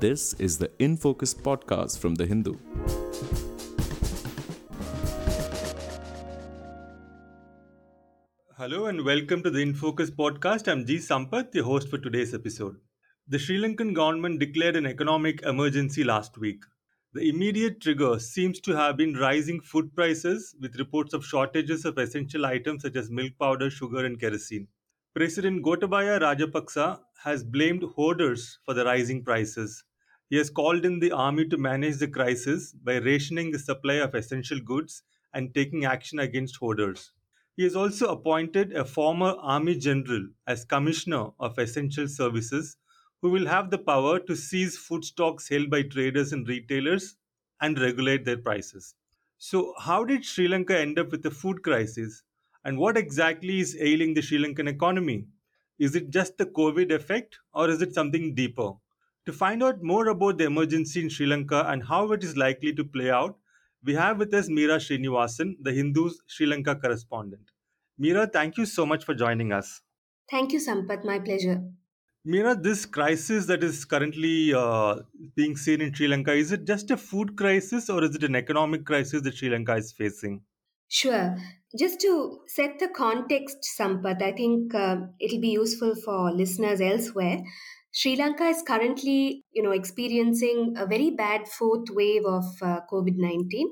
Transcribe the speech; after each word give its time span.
This 0.00 0.32
is 0.38 0.56
the 0.56 0.70
In 0.78 0.96
Focus 0.96 1.34
podcast 1.34 1.98
from 1.98 2.14
The 2.14 2.24
Hindu. 2.24 2.56
Hello 8.56 8.86
and 8.86 9.04
welcome 9.04 9.42
to 9.42 9.50
the 9.50 9.58
In 9.58 9.74
Focus 9.74 10.10
podcast. 10.10 10.72
I'm 10.72 10.86
G. 10.86 10.96
Sampath, 10.96 11.52
the 11.52 11.62
host 11.62 11.90
for 11.90 11.98
today's 11.98 12.32
episode. 12.32 12.76
The 13.28 13.38
Sri 13.38 13.60
Lankan 13.60 13.92
government 13.92 14.40
declared 14.40 14.76
an 14.76 14.86
economic 14.86 15.42
emergency 15.42 16.02
last 16.02 16.38
week. 16.38 16.64
The 17.12 17.28
immediate 17.28 17.82
trigger 17.82 18.18
seems 18.18 18.58
to 18.60 18.74
have 18.74 18.96
been 18.96 19.18
rising 19.18 19.60
food 19.60 19.94
prices, 19.94 20.56
with 20.62 20.78
reports 20.78 21.12
of 21.12 21.26
shortages 21.26 21.84
of 21.84 21.98
essential 21.98 22.46
items 22.46 22.84
such 22.84 22.96
as 22.96 23.10
milk 23.10 23.32
powder, 23.38 23.68
sugar, 23.68 24.06
and 24.06 24.18
kerosene. 24.18 24.66
President 25.14 25.62
Gotabaya 25.62 26.18
Rajapaksa 26.20 27.00
has 27.22 27.44
blamed 27.44 27.82
hoarders 27.82 28.60
for 28.64 28.72
the 28.72 28.86
rising 28.86 29.22
prices. 29.22 29.84
He 30.30 30.36
has 30.36 30.48
called 30.48 30.86
in 30.86 31.00
the 31.00 31.12
army 31.12 31.46
to 31.48 31.58
manage 31.58 31.98
the 31.98 32.08
crisis 32.08 32.72
by 32.72 32.96
rationing 32.98 33.50
the 33.50 33.58
supply 33.58 33.96
of 33.96 34.14
essential 34.14 34.60
goods 34.60 35.02
and 35.34 35.54
taking 35.54 35.84
action 35.84 36.18
against 36.18 36.56
hoarders. 36.56 37.12
He 37.56 37.64
has 37.64 37.76
also 37.76 38.08
appointed 38.08 38.72
a 38.72 38.84
former 38.86 39.34
army 39.40 39.76
general 39.76 40.28
as 40.46 40.64
commissioner 40.64 41.32
of 41.38 41.58
essential 41.58 42.08
services 42.08 42.78
who 43.20 43.30
will 43.30 43.46
have 43.46 43.70
the 43.70 43.78
power 43.78 44.18
to 44.20 44.34
seize 44.34 44.78
food 44.78 45.04
stocks 45.04 45.48
held 45.48 45.68
by 45.68 45.82
traders 45.82 46.32
and 46.32 46.48
retailers 46.48 47.16
and 47.60 47.78
regulate 47.78 48.24
their 48.24 48.38
prices. 48.38 48.94
So, 49.38 49.74
how 49.78 50.04
did 50.04 50.24
Sri 50.24 50.48
Lanka 50.48 50.78
end 50.78 50.98
up 50.98 51.10
with 51.10 51.26
a 51.26 51.30
food 51.30 51.62
crisis? 51.62 52.22
And 52.64 52.78
what 52.78 52.96
exactly 52.96 53.58
is 53.60 53.76
ailing 53.80 54.14
the 54.14 54.22
Sri 54.22 54.38
Lankan 54.38 54.68
economy? 54.68 55.26
Is 55.78 55.94
it 55.94 56.10
just 56.10 56.38
the 56.38 56.46
COVID 56.46 56.90
effect 56.92 57.38
or 57.52 57.68
is 57.68 57.82
it 57.82 57.94
something 57.94 58.34
deeper? 58.34 58.72
To 59.30 59.36
find 59.36 59.62
out 59.62 59.80
more 59.80 60.08
about 60.08 60.38
the 60.38 60.46
emergency 60.46 61.00
in 61.00 61.08
Sri 61.08 61.24
Lanka 61.24 61.64
and 61.68 61.84
how 61.84 62.10
it 62.10 62.24
is 62.24 62.36
likely 62.36 62.72
to 62.72 62.82
play 62.82 63.12
out, 63.12 63.36
we 63.84 63.94
have 63.94 64.18
with 64.18 64.34
us 64.34 64.48
Meera 64.48 64.78
Srinivasan, 64.84 65.54
the 65.60 65.70
Hindu's 65.70 66.20
Sri 66.26 66.46
Lanka 66.46 66.74
correspondent. 66.74 67.52
Meera, 68.02 68.26
thank 68.32 68.58
you 68.58 68.66
so 68.66 68.84
much 68.84 69.04
for 69.04 69.14
joining 69.14 69.52
us. 69.52 69.82
Thank 70.28 70.50
you, 70.50 70.58
Sampath. 70.58 71.04
My 71.04 71.20
pleasure. 71.20 71.62
Meera, 72.26 72.60
this 72.60 72.84
crisis 72.86 73.46
that 73.46 73.62
is 73.62 73.84
currently 73.84 74.52
uh, 74.52 74.96
being 75.36 75.56
seen 75.56 75.80
in 75.80 75.94
Sri 75.94 76.08
Lanka, 76.08 76.32
is 76.32 76.50
it 76.50 76.66
just 76.66 76.90
a 76.90 76.96
food 76.96 77.36
crisis 77.36 77.88
or 77.88 78.02
is 78.02 78.16
it 78.16 78.24
an 78.24 78.34
economic 78.34 78.84
crisis 78.84 79.22
that 79.22 79.36
Sri 79.36 79.48
Lanka 79.48 79.76
is 79.76 79.92
facing? 79.92 80.42
Sure. 80.88 81.36
Just 81.78 82.00
to 82.00 82.40
set 82.48 82.80
the 82.80 82.88
context, 82.88 83.58
Sampath, 83.78 84.20
I 84.20 84.32
think 84.32 84.74
uh, 84.74 84.96
it'll 85.20 85.40
be 85.40 85.50
useful 85.50 85.94
for 85.94 86.32
listeners 86.32 86.80
elsewhere. 86.80 87.44
Sri 87.92 88.16
Lanka 88.16 88.44
is 88.44 88.62
currently, 88.62 89.44
you 89.52 89.62
know, 89.62 89.72
experiencing 89.72 90.74
a 90.76 90.86
very 90.86 91.10
bad 91.10 91.48
fourth 91.48 91.90
wave 91.90 92.24
of 92.24 92.44
uh, 92.62 92.80
COVID-19 92.90 93.64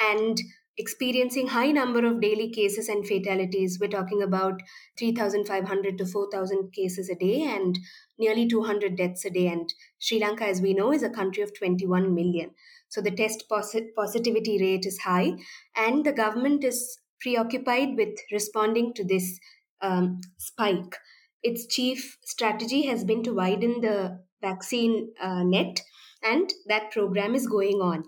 and 0.00 0.38
experiencing 0.78 1.48
high 1.48 1.70
number 1.70 2.06
of 2.06 2.20
daily 2.22 2.50
cases 2.50 2.88
and 2.88 3.06
fatalities. 3.06 3.78
We're 3.78 3.88
talking 3.88 4.22
about 4.22 4.62
3,500 4.98 5.98
to 5.98 6.06
4,000 6.06 6.72
cases 6.72 7.10
a 7.10 7.14
day 7.14 7.42
and 7.42 7.78
nearly 8.18 8.48
200 8.48 8.96
deaths 8.96 9.26
a 9.26 9.30
day. 9.30 9.48
And 9.48 9.72
Sri 9.98 10.18
Lanka, 10.18 10.46
as 10.46 10.62
we 10.62 10.72
know, 10.72 10.90
is 10.92 11.02
a 11.02 11.10
country 11.10 11.42
of 11.42 11.56
21 11.56 12.14
million. 12.14 12.52
So 12.88 13.02
the 13.02 13.10
test 13.10 13.44
posit- 13.48 13.94
positivity 13.94 14.58
rate 14.60 14.86
is 14.86 15.00
high, 15.00 15.32
and 15.76 16.04
the 16.04 16.12
government 16.12 16.64
is 16.64 16.98
preoccupied 17.20 17.96
with 17.96 18.18
responding 18.32 18.94
to 18.94 19.04
this 19.04 19.38
um, 19.82 20.20
spike. 20.38 20.96
Its 21.42 21.66
chief 21.66 22.18
strategy 22.24 22.82
has 22.82 23.04
been 23.04 23.22
to 23.22 23.32
widen 23.32 23.80
the 23.80 24.20
vaccine 24.40 25.12
uh, 25.20 25.42
net, 25.42 25.80
and 26.22 26.52
that 26.66 26.90
program 26.90 27.34
is 27.34 27.46
going 27.46 27.80
on. 27.80 28.04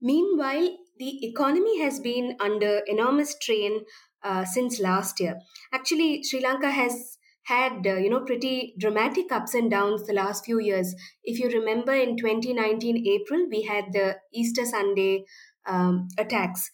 Meanwhile, 0.00 0.76
the 0.98 1.26
economy 1.26 1.80
has 1.80 2.00
been 2.00 2.36
under 2.40 2.82
enormous 2.86 3.30
strain 3.30 3.80
uh, 4.22 4.44
since 4.44 4.80
last 4.80 5.20
year. 5.20 5.38
Actually, 5.72 6.22
Sri 6.22 6.40
Lanka 6.40 6.70
has 6.70 7.18
had 7.44 7.86
uh, 7.86 7.94
you 7.94 8.10
know 8.10 8.20
pretty 8.20 8.74
dramatic 8.78 9.32
ups 9.32 9.54
and 9.54 9.70
downs 9.70 10.06
the 10.06 10.12
last 10.12 10.44
few 10.44 10.60
years. 10.60 10.94
If 11.24 11.38
you 11.38 11.48
remember, 11.48 11.92
in 11.92 12.16
2019 12.16 13.06
April, 13.06 13.46
we 13.50 13.62
had 13.62 13.92
the 13.92 14.16
Easter 14.32 14.64
Sunday 14.64 15.24
um, 15.66 16.08
attacks, 16.18 16.70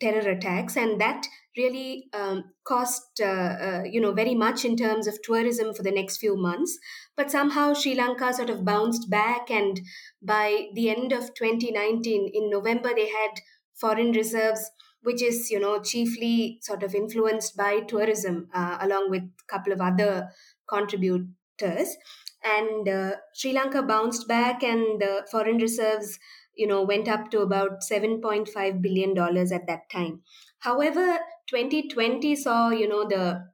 terror 0.00 0.28
attacks, 0.30 0.76
and 0.76 1.00
that 1.00 1.26
really 1.56 2.08
um, 2.12 2.52
cost 2.64 3.20
uh, 3.20 3.24
uh, 3.24 3.82
you 3.84 4.00
know 4.00 4.12
very 4.12 4.34
much 4.34 4.64
in 4.64 4.76
terms 4.76 5.06
of 5.06 5.20
tourism 5.22 5.74
for 5.74 5.82
the 5.82 5.90
next 5.90 6.18
few 6.18 6.36
months. 6.36 6.78
But 7.16 7.30
somehow 7.30 7.74
Sri 7.74 7.94
Lanka 7.94 8.32
sort 8.32 8.50
of 8.50 8.64
bounced 8.64 9.08
back, 9.10 9.50
and 9.50 9.80
by 10.22 10.68
the 10.74 10.90
end 10.90 11.12
of 11.12 11.34
2019, 11.34 12.30
in 12.32 12.50
November, 12.50 12.94
they 12.94 13.08
had 13.08 13.40
foreign 13.74 14.12
reserves 14.12 14.70
which 15.02 15.22
is 15.22 15.50
you 15.50 15.60
know 15.60 15.80
chiefly 15.80 16.58
sort 16.62 16.82
of 16.82 16.94
influenced 16.94 17.56
by 17.56 17.80
tourism 17.80 18.48
uh, 18.54 18.78
along 18.80 19.10
with 19.10 19.22
a 19.22 19.44
couple 19.46 19.72
of 19.72 19.80
other 19.80 20.28
contributors 20.68 21.96
and 22.42 22.88
uh, 22.88 23.16
sri 23.34 23.52
lanka 23.52 23.82
bounced 23.82 24.26
back 24.28 24.62
and 24.62 25.00
the 25.00 25.26
foreign 25.30 25.58
reserves 25.58 26.18
you 26.54 26.66
know 26.66 26.82
went 26.82 27.08
up 27.08 27.30
to 27.30 27.40
about 27.40 27.82
7.5 27.82 28.80
billion 28.82 29.14
dollars 29.14 29.52
at 29.52 29.66
that 29.66 29.88
time 29.90 30.22
however 30.60 31.18
2020 31.48 32.36
saw 32.36 32.70
you 32.70 32.88
know 32.88 33.06
the 33.08 33.44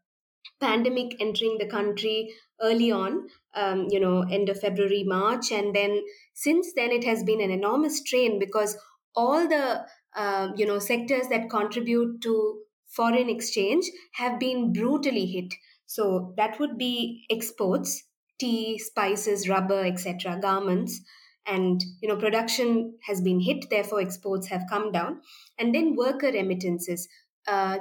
pandemic 0.60 1.14
entering 1.20 1.56
the 1.58 1.66
country 1.66 2.32
early 2.60 2.91
on 2.91 3.28
um, 3.54 3.86
you 3.91 4.00
know 4.00 4.22
end 4.30 4.48
of 4.48 4.60
february 4.60 5.03
march 5.04 5.50
and 5.50 5.75
then 5.75 6.00
since 6.34 6.72
then 6.75 6.91
it 6.91 7.04
has 7.04 7.22
been 7.22 7.41
an 7.41 7.50
enormous 7.50 7.98
strain 7.98 8.38
because 8.38 8.76
all 9.14 9.48
the 9.48 9.84
uh, 10.14 10.48
you 10.56 10.66
know 10.66 10.78
sectors 10.78 11.28
that 11.28 11.50
contribute 11.50 12.20
to 12.22 12.62
foreign 12.92 13.28
exchange 13.31 13.91
have 14.14 14.38
been 14.38 14.72
brutally 14.72 15.26
hit. 15.26 15.54
So 15.86 16.34
that 16.36 16.58
would 16.60 16.78
be 16.78 17.25
exports 17.31 18.04
tea 18.38 18.78
spices 18.78 19.48
rubber 19.48 19.84
etc 19.84 20.38
garments 20.41 21.00
and 21.47 21.82
you 22.00 22.08
know 22.08 22.16
production 22.16 22.94
has 23.06 23.20
been 23.20 23.41
hit 23.41 23.70
therefore 23.70 24.00
exports 24.00 24.48
have 24.48 24.64
come 24.69 24.92
down. 24.92 25.20
And 25.58 25.75
then 25.75 25.97
worker 25.97 26.31
remittances 26.31 27.08
uh, 27.47 27.78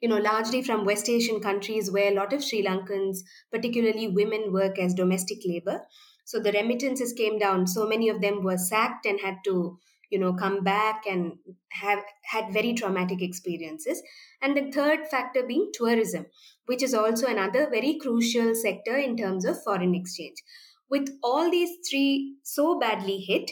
you 0.00 0.08
know 0.08 0.18
largely 0.18 0.62
from 0.62 0.84
west 0.84 1.08
asian 1.08 1.40
countries 1.40 1.90
where 1.90 2.10
a 2.10 2.14
lot 2.14 2.32
of 2.32 2.42
sri 2.44 2.62
lankans 2.64 3.18
particularly 3.50 4.08
women 4.08 4.52
work 4.52 4.78
as 4.78 4.94
domestic 4.94 5.38
labor. 5.44 5.82
So 6.24 6.38
the 6.40 6.52
remittances 6.52 7.12
came 7.12 7.38
down. 7.38 7.66
So 7.66 7.86
many 7.86 8.08
of 8.08 8.20
them 8.20 8.44
were 8.44 8.56
sacked 8.56 9.06
and 9.06 9.20
had 9.20 9.38
to 9.44 9.78
you 10.10 10.18
know 10.18 10.34
come 10.34 10.62
back 10.62 11.04
and 11.06 11.32
have 11.70 12.04
had 12.24 12.52
very 12.52 12.74
traumatic 12.74 13.22
experiences. 13.22 14.02
And 14.40 14.56
the 14.56 14.70
third 14.72 15.06
factor 15.08 15.42
being 15.46 15.70
tourism 15.72 16.26
which 16.66 16.82
is 16.82 16.94
also 16.94 17.26
another 17.26 17.68
very 17.68 17.98
crucial 17.98 18.54
sector 18.54 18.96
in 18.96 19.16
terms 19.16 19.44
of 19.44 19.62
foreign 19.62 19.94
exchange. 19.94 20.36
With 20.88 21.08
all 21.22 21.50
these 21.50 21.70
three 21.88 22.36
so 22.42 22.78
badly 22.78 23.18
hit 23.18 23.50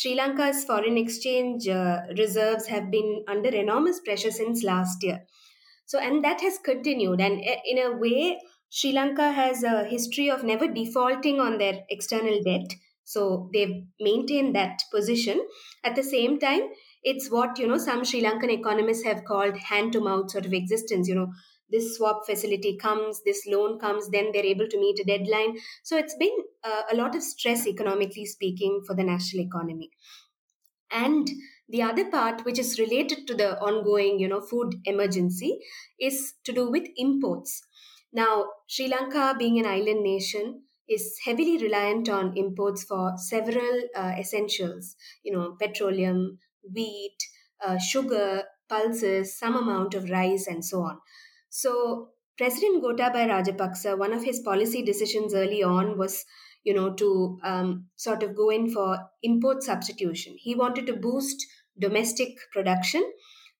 sri 0.00 0.14
lanka's 0.20 0.64
foreign 0.70 0.98
exchange 1.04 1.68
uh, 1.68 2.00
reserves 2.18 2.66
have 2.66 2.90
been 2.90 3.10
under 3.34 3.50
enormous 3.64 4.00
pressure 4.08 4.34
since 4.40 4.62
last 4.72 5.02
year 5.02 5.20
so 5.86 5.98
and 5.98 6.24
that 6.24 6.40
has 6.40 6.58
continued 6.58 7.20
and 7.20 7.40
uh, 7.40 7.60
in 7.64 7.78
a 7.78 7.90
way 8.04 8.38
sri 8.70 8.92
lanka 8.92 9.32
has 9.32 9.62
a 9.62 9.84
history 9.84 10.28
of 10.30 10.44
never 10.44 10.66
defaulting 10.80 11.40
on 11.40 11.58
their 11.58 11.80
external 11.88 12.42
debt 12.42 12.74
so 13.06 13.50
they've 13.52 13.84
maintained 14.00 14.54
that 14.56 14.80
position. 14.90 15.46
At 15.84 15.94
the 15.94 16.02
same 16.02 16.38
time, 16.38 16.62
it's 17.02 17.30
what 17.30 17.58
you 17.58 17.66
know 17.66 17.76
some 17.76 18.02
Sri 18.02 18.22
Lankan 18.22 18.50
economists 18.50 19.04
have 19.04 19.24
called 19.26 19.58
hand 19.58 19.92
to 19.92 20.00
mouth 20.00 20.30
sort 20.30 20.46
of 20.46 20.54
existence. 20.54 21.06
You 21.06 21.16
know, 21.16 21.32
this 21.70 21.96
swap 21.96 22.26
facility 22.26 22.76
comes, 22.76 23.22
this 23.24 23.46
loan 23.46 23.78
comes, 23.78 24.08
then 24.10 24.30
they're 24.32 24.44
able 24.44 24.68
to 24.68 24.78
meet 24.78 24.98
a 25.00 25.04
deadline. 25.04 25.58
So 25.82 25.96
it's 25.96 26.16
been 26.16 26.36
uh, 26.62 26.82
a 26.92 26.96
lot 26.96 27.14
of 27.14 27.22
stress 27.22 27.66
economically 27.66 28.26
speaking 28.26 28.82
for 28.86 28.94
the 28.94 29.04
national 29.04 29.44
economy. 29.44 29.90
And 30.90 31.28
the 31.68 31.82
other 31.82 32.10
part, 32.10 32.44
which 32.44 32.58
is 32.58 32.78
related 32.78 33.26
to 33.26 33.34
the 33.34 33.58
ongoing, 33.60 34.18
you 34.18 34.28
know, 34.28 34.40
food 34.40 34.76
emergency, 34.84 35.60
is 35.98 36.34
to 36.44 36.52
do 36.52 36.70
with 36.70 36.88
imports. 36.96 37.62
Now, 38.12 38.50
Sri 38.68 38.86
Lanka 38.88 39.34
being 39.38 39.58
an 39.58 39.66
island 39.66 40.02
nation, 40.02 40.62
is 40.86 41.18
heavily 41.24 41.56
reliant 41.56 42.10
on 42.10 42.36
imports 42.36 42.84
for 42.84 43.14
several 43.16 43.84
uh, 43.96 44.14
essentials, 44.18 44.94
you 45.22 45.32
know, 45.32 45.56
petroleum, 45.58 46.38
wheat, 46.74 47.16
uh, 47.62 47.78
sugar, 47.78 48.44
pulses, 48.68 49.38
some 49.38 49.56
amount 49.56 49.94
of 49.94 50.10
rice, 50.10 50.46
and 50.46 50.62
so 50.62 50.82
on. 50.82 51.00
So, 51.56 52.08
President 52.36 52.82
Gotabaya 52.82 53.28
Rajapaksa, 53.28 53.96
one 53.96 54.12
of 54.12 54.24
his 54.24 54.40
policy 54.40 54.82
decisions 54.82 55.32
early 55.34 55.62
on 55.62 55.96
was, 55.96 56.24
you 56.64 56.74
know, 56.74 56.94
to 56.94 57.38
um, 57.44 57.86
sort 57.94 58.24
of 58.24 58.34
go 58.34 58.50
in 58.50 58.70
for 58.72 58.98
import 59.22 59.62
substitution. 59.62 60.34
He 60.36 60.56
wanted 60.56 60.88
to 60.88 60.94
boost 60.96 61.46
domestic 61.78 62.30
production, 62.52 63.04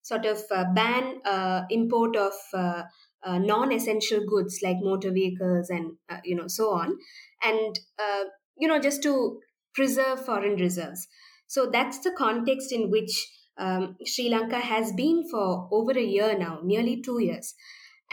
sort 0.02 0.26
of 0.26 0.42
uh, 0.50 0.64
ban 0.74 1.20
uh, 1.24 1.66
import 1.70 2.16
of 2.16 2.32
uh, 2.52 2.82
uh, 3.22 3.38
non-essential 3.38 4.26
goods 4.26 4.58
like 4.60 4.78
motor 4.80 5.12
vehicles 5.12 5.70
and 5.70 5.92
uh, 6.08 6.18
you 6.24 6.34
know 6.34 6.48
so 6.48 6.70
on 6.72 6.98
and 7.44 7.78
uh, 8.00 8.24
you 8.58 8.66
know 8.66 8.80
just 8.80 9.04
to 9.04 9.38
preserve 9.72 10.26
foreign 10.26 10.56
reserves. 10.56 11.06
So 11.46 11.70
that's 11.70 12.00
the 12.00 12.12
context 12.18 12.72
in 12.72 12.90
which 12.90 13.24
um, 13.56 13.96
Sri 14.04 14.28
Lanka 14.30 14.58
has 14.58 14.92
been 14.92 15.28
for 15.30 15.68
over 15.70 15.92
a 15.92 16.02
year 16.02 16.36
now, 16.36 16.58
nearly 16.64 17.00
two 17.00 17.20
years. 17.20 17.54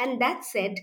And 0.02 0.20
that 0.22 0.44
said, 0.44 0.76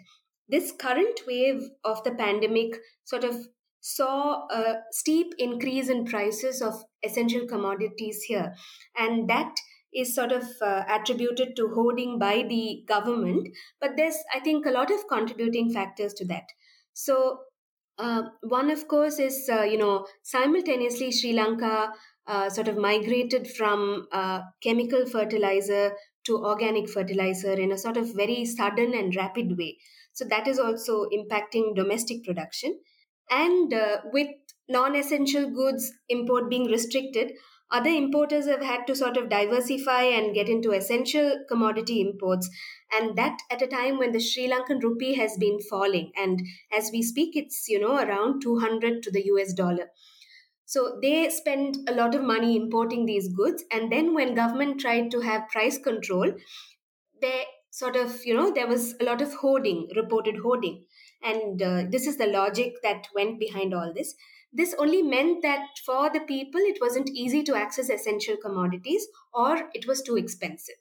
this 0.48 0.72
current 0.72 1.20
wave 1.26 1.62
of 1.84 2.02
the 2.04 2.12
pandemic 2.12 2.76
sort 3.04 3.24
of 3.24 3.36
saw 3.80 4.46
a 4.50 4.76
steep 4.90 5.34
increase 5.38 5.88
in 5.88 6.04
prices 6.04 6.62
of 6.62 6.74
essential 7.04 7.46
commodities 7.46 8.22
here. 8.22 8.54
And 8.96 9.28
that 9.28 9.54
is 9.94 10.14
sort 10.14 10.32
of 10.32 10.44
uh, 10.62 10.84
attributed 10.88 11.56
to 11.56 11.68
hoarding 11.68 12.18
by 12.18 12.44
the 12.48 12.84
government. 12.86 13.48
But 13.80 13.96
there's, 13.96 14.16
I 14.34 14.40
think, 14.40 14.66
a 14.66 14.70
lot 14.70 14.90
of 14.90 15.08
contributing 15.08 15.72
factors 15.72 16.14
to 16.14 16.26
that. 16.26 16.44
So, 16.92 17.40
uh, 17.98 18.22
one, 18.42 18.70
of 18.70 18.86
course, 18.86 19.18
is, 19.18 19.48
uh, 19.52 19.62
you 19.62 19.78
know, 19.78 20.06
simultaneously 20.22 21.10
Sri 21.10 21.32
Lanka 21.32 21.92
uh, 22.26 22.50
sort 22.50 22.68
of 22.68 22.76
migrated 22.76 23.48
from 23.48 24.06
uh, 24.12 24.40
chemical 24.62 25.06
fertilizer 25.06 25.92
to 26.28 26.38
organic 26.38 26.88
fertilizer 26.88 27.52
in 27.52 27.72
a 27.72 27.78
sort 27.78 27.96
of 27.96 28.14
very 28.14 28.44
sudden 28.44 28.94
and 28.94 29.14
rapid 29.16 29.58
way. 29.58 29.78
So 30.12 30.24
that 30.30 30.48
is 30.48 30.58
also 30.58 31.06
impacting 31.06 31.74
domestic 31.74 32.24
production. 32.24 32.78
And 33.30 33.74
uh, 33.74 33.98
with 34.12 34.28
non 34.68 34.96
essential 34.96 35.50
goods 35.50 35.92
import 36.08 36.48
being 36.48 36.70
restricted, 36.70 37.32
other 37.70 37.90
importers 37.90 38.46
have 38.46 38.62
had 38.62 38.86
to 38.86 38.96
sort 38.96 39.16
of 39.18 39.28
diversify 39.28 40.02
and 40.04 40.34
get 40.34 40.48
into 40.48 40.72
essential 40.72 41.44
commodity 41.48 42.00
imports. 42.00 42.48
And 42.92 43.16
that 43.16 43.38
at 43.50 43.60
a 43.60 43.66
time 43.66 43.98
when 43.98 44.12
the 44.12 44.20
Sri 44.20 44.48
Lankan 44.48 44.82
rupee 44.82 45.14
has 45.16 45.36
been 45.38 45.58
falling. 45.68 46.12
And 46.16 46.40
as 46.72 46.90
we 46.92 47.02
speak, 47.02 47.36
it's, 47.36 47.68
you 47.68 47.78
know, 47.78 47.96
around 47.96 48.40
200 48.40 49.02
to 49.02 49.10
the 49.10 49.24
US 49.26 49.52
dollar. 49.52 49.90
So 50.68 50.98
they 51.00 51.30
spend 51.30 51.88
a 51.88 51.94
lot 51.94 52.14
of 52.14 52.22
money 52.22 52.54
importing 52.54 53.06
these 53.06 53.28
goods. 53.28 53.64
And 53.70 53.90
then 53.90 54.12
when 54.12 54.34
government 54.34 54.78
tried 54.82 55.10
to 55.12 55.20
have 55.20 55.48
price 55.48 55.78
control, 55.78 56.34
they 57.22 57.46
sort 57.70 57.96
of, 57.96 58.22
you 58.26 58.34
know, 58.34 58.52
there 58.52 58.66
was 58.66 58.94
a 59.00 59.04
lot 59.04 59.22
of 59.22 59.32
hoarding, 59.32 59.88
reported 59.96 60.36
hoarding. 60.42 60.84
And 61.22 61.62
uh, 61.62 61.84
this 61.88 62.06
is 62.06 62.18
the 62.18 62.26
logic 62.26 62.74
that 62.82 63.08
went 63.14 63.40
behind 63.40 63.72
all 63.72 63.94
this. 63.94 64.14
This 64.52 64.74
only 64.78 65.00
meant 65.00 65.40
that 65.40 65.64
for 65.86 66.10
the 66.10 66.20
people, 66.20 66.60
it 66.60 66.82
wasn't 66.82 67.08
easy 67.14 67.42
to 67.44 67.56
access 67.56 67.88
essential 67.88 68.36
commodities 68.36 69.06
or 69.32 69.70
it 69.72 69.86
was 69.86 70.02
too 70.02 70.18
expensive. 70.18 70.76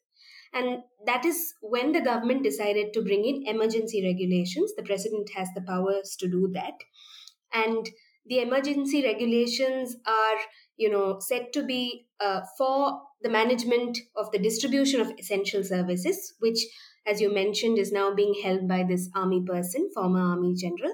And 0.54 0.84
that 1.06 1.24
is 1.24 1.54
when 1.62 1.94
the 1.94 2.01
government 2.01 2.44
decided 2.44 2.92
to 2.92 3.01
bring 3.01 3.24
in 3.24 3.48
emergency 3.48 4.06
regulations. 4.06 4.74
The 4.75 4.84
president 4.84 5.30
has 5.38 5.48
the 5.56 5.62
powers 5.62 6.18
to 6.19 6.28
do 6.28 6.50
that. 6.54 6.74
And 7.54 7.89
the 8.27 8.39
emergency 8.39 9.03
regulations 9.03 9.95
are 10.06 10.38
you 10.77 10.89
know 10.89 11.19
said 11.19 11.51
to 11.53 11.63
be 11.63 12.07
uh, 12.19 12.41
for 12.57 13.01
the 13.21 13.29
management 13.29 13.97
of 14.15 14.31
the 14.31 14.39
distribution 14.39 15.01
of 15.01 15.12
essential 15.18 15.63
services 15.63 16.35
which 16.39 16.59
as 17.06 17.21
you 17.21 17.33
mentioned 17.33 17.77
is 17.77 17.91
now 17.91 18.13
being 18.13 18.35
held 18.44 18.68
by 18.68 18.83
this 18.83 19.09
army 19.15 19.41
person 19.45 19.89
former 19.94 20.19
army 20.21 20.53
general 20.56 20.94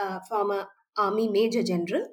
uh, 0.00 0.20
former 0.28 0.68
army 0.96 1.28
major 1.28 1.62
general. 1.62 2.06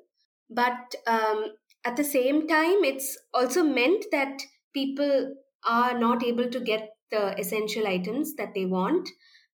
But 0.50 0.96
um, 1.08 1.54
at 1.86 1.96
the 1.96 2.04
same 2.04 2.48
time 2.48 2.84
it's 2.84 3.18
also 3.34 3.64
meant 3.64 4.06
that 4.12 4.42
people 4.74 5.36
are 5.66 5.98
not 5.98 6.24
able 6.24 6.50
to 6.50 6.60
get 6.60 6.90
the 7.12 7.38
essential 7.40 7.88
items 7.88 8.36
that 8.36 8.54
they 8.54 8.66
want 8.66 9.08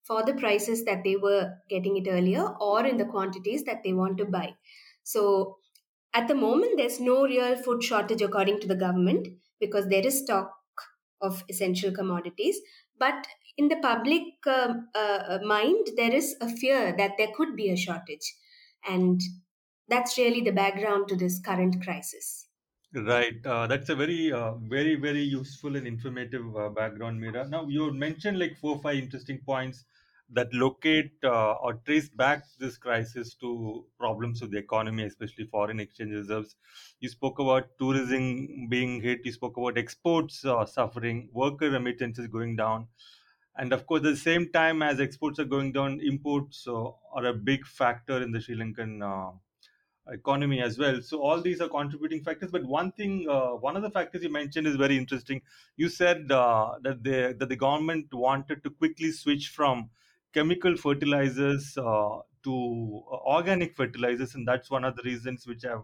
for 0.03 0.23
the 0.23 0.33
prices 0.33 0.85
that 0.85 1.03
they 1.03 1.15
were 1.15 1.55
getting 1.69 1.97
it 1.97 2.09
earlier 2.09 2.45
or 2.59 2.85
in 2.85 2.97
the 2.97 3.05
quantities 3.05 3.63
that 3.63 3.83
they 3.83 3.93
want 3.93 4.17
to 4.17 4.25
buy. 4.25 4.55
So 5.03 5.57
at 6.13 6.27
the 6.27 6.35
moment, 6.35 6.77
there's 6.77 6.99
no 6.99 7.23
real 7.25 7.55
food 7.57 7.83
shortage 7.83 8.21
according 8.21 8.61
to 8.61 8.67
the 8.67 8.75
government 8.75 9.27
because 9.59 9.87
there 9.87 10.05
is 10.05 10.23
stock 10.23 10.51
of 11.21 11.43
essential 11.49 11.91
commodities. 11.91 12.59
But 12.97 13.27
in 13.57 13.67
the 13.69 13.77
public 13.77 14.23
uh, 14.47 14.73
uh, 14.95 15.39
mind, 15.43 15.87
there 15.97 16.13
is 16.13 16.35
a 16.41 16.49
fear 16.49 16.95
that 16.97 17.13
there 17.17 17.29
could 17.35 17.55
be 17.55 17.69
a 17.69 17.77
shortage. 17.77 18.35
And 18.87 19.21
that's 19.87 20.17
really 20.17 20.41
the 20.41 20.51
background 20.51 21.07
to 21.09 21.15
this 21.15 21.39
current 21.39 21.83
crisis. 21.83 22.48
Right. 22.93 23.45
Uh, 23.45 23.67
that's 23.67 23.89
a 23.89 23.95
very, 23.95 24.31
uh, 24.31 24.53
very, 24.55 24.95
very 24.95 25.21
useful 25.21 25.75
and 25.75 25.85
informative 25.87 26.55
uh, 26.57 26.69
background, 26.69 27.21
Meera. 27.21 27.47
Now, 27.47 27.67
you 27.67 27.91
mentioned 27.93 28.39
like 28.39 28.57
four, 28.57 28.75
or 28.77 28.81
five 28.81 28.97
interesting 28.97 29.39
points 29.45 29.85
that 30.31 30.51
locate 30.53 31.11
uh, 31.23 31.53
or 31.53 31.75
trace 31.85 32.09
back 32.09 32.45
this 32.59 32.77
crisis 32.77 33.35
to 33.35 33.85
problems 33.99 34.41
of 34.41 34.49
the 34.51 34.57
economy, 34.57 35.03
especially 35.03 35.45
foreign 35.45 35.79
exchange 35.79 36.11
reserves. 36.13 36.55
You 36.99 37.09
spoke 37.09 37.37
about 37.39 37.77
tourism 37.79 38.67
being 38.69 39.01
hit, 39.01 39.19
you 39.23 39.31
spoke 39.33 39.57
about 39.57 39.77
exports 39.77 40.43
uh, 40.43 40.65
suffering, 40.65 41.29
worker 41.31 41.69
remittances 41.69 42.27
going 42.27 42.55
down. 42.55 42.87
And 43.55 43.71
of 43.73 43.85
course, 43.85 43.99
at 43.99 44.11
the 44.11 44.15
same 44.17 44.51
time 44.51 44.81
as 44.81 44.99
exports 44.99 45.39
are 45.39 45.45
going 45.45 45.73
down, 45.73 45.99
imports 46.01 46.65
uh, 46.67 46.85
are 47.13 47.25
a 47.25 47.33
big 47.33 47.65
factor 47.67 48.21
in 48.21 48.31
the 48.31 48.41
Sri 48.41 48.55
Lankan 48.55 49.03
economy 50.11 50.61
as 50.61 50.77
well. 50.77 51.01
So 51.01 51.21
all 51.21 51.41
these 51.41 51.61
are 51.61 51.69
contributing 51.69 52.23
factors. 52.23 52.51
But 52.51 52.63
one 52.65 52.91
thing, 52.91 53.27
uh, 53.29 53.51
one 53.51 53.75
of 53.75 53.83
the 53.83 53.89
factors 53.89 54.23
you 54.23 54.31
mentioned 54.31 54.67
is 54.67 54.75
very 54.75 54.97
interesting. 54.97 55.41
You 55.77 55.89
said 55.89 56.31
uh, 56.31 56.73
that 56.83 57.03
the 57.03 57.35
that 57.37 57.49
the 57.49 57.55
government 57.55 58.13
wanted 58.13 58.63
to 58.63 58.69
quickly 58.69 59.11
switch 59.11 59.49
from 59.49 59.89
chemical 60.33 60.75
fertilizers 60.77 61.77
uh, 61.77 62.19
to 62.43 63.03
uh, 63.11 63.15
organic 63.37 63.75
fertilizers, 63.75 64.35
and 64.35 64.47
that's 64.47 64.69
one 64.69 64.83
of 64.83 64.95
the 64.95 65.03
reasons 65.03 65.47
which 65.47 65.63
have 65.63 65.83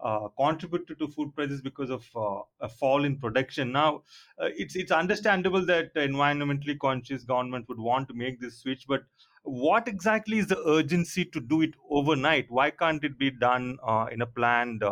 uh, 0.00 0.28
contributed 0.38 0.98
to 0.98 1.06
food 1.08 1.34
prices 1.34 1.60
because 1.60 1.90
of 1.90 2.06
uh, 2.16 2.40
a 2.60 2.68
fall 2.68 3.04
in 3.04 3.16
production. 3.16 3.72
Now, 3.72 4.02
it's 4.38 4.76
it's 4.76 4.92
understandable 4.92 5.64
that 5.66 5.94
environmentally 5.94 6.78
conscious 6.78 7.24
government 7.24 7.68
would 7.68 7.78
want 7.78 8.08
to 8.08 8.14
make 8.14 8.40
this 8.40 8.58
switch, 8.58 8.86
but 8.86 9.02
what 9.42 9.88
exactly 9.88 10.38
is 10.38 10.46
the 10.46 10.62
urgency 10.66 11.24
to 11.24 11.40
do 11.40 11.62
it 11.62 11.74
overnight? 11.88 12.50
Why 12.50 12.70
can't 12.70 13.04
it 13.04 13.18
be 13.18 13.30
done 13.30 13.78
uh, 13.82 14.06
in 14.10 14.22
a 14.22 14.26
planned? 14.26 14.82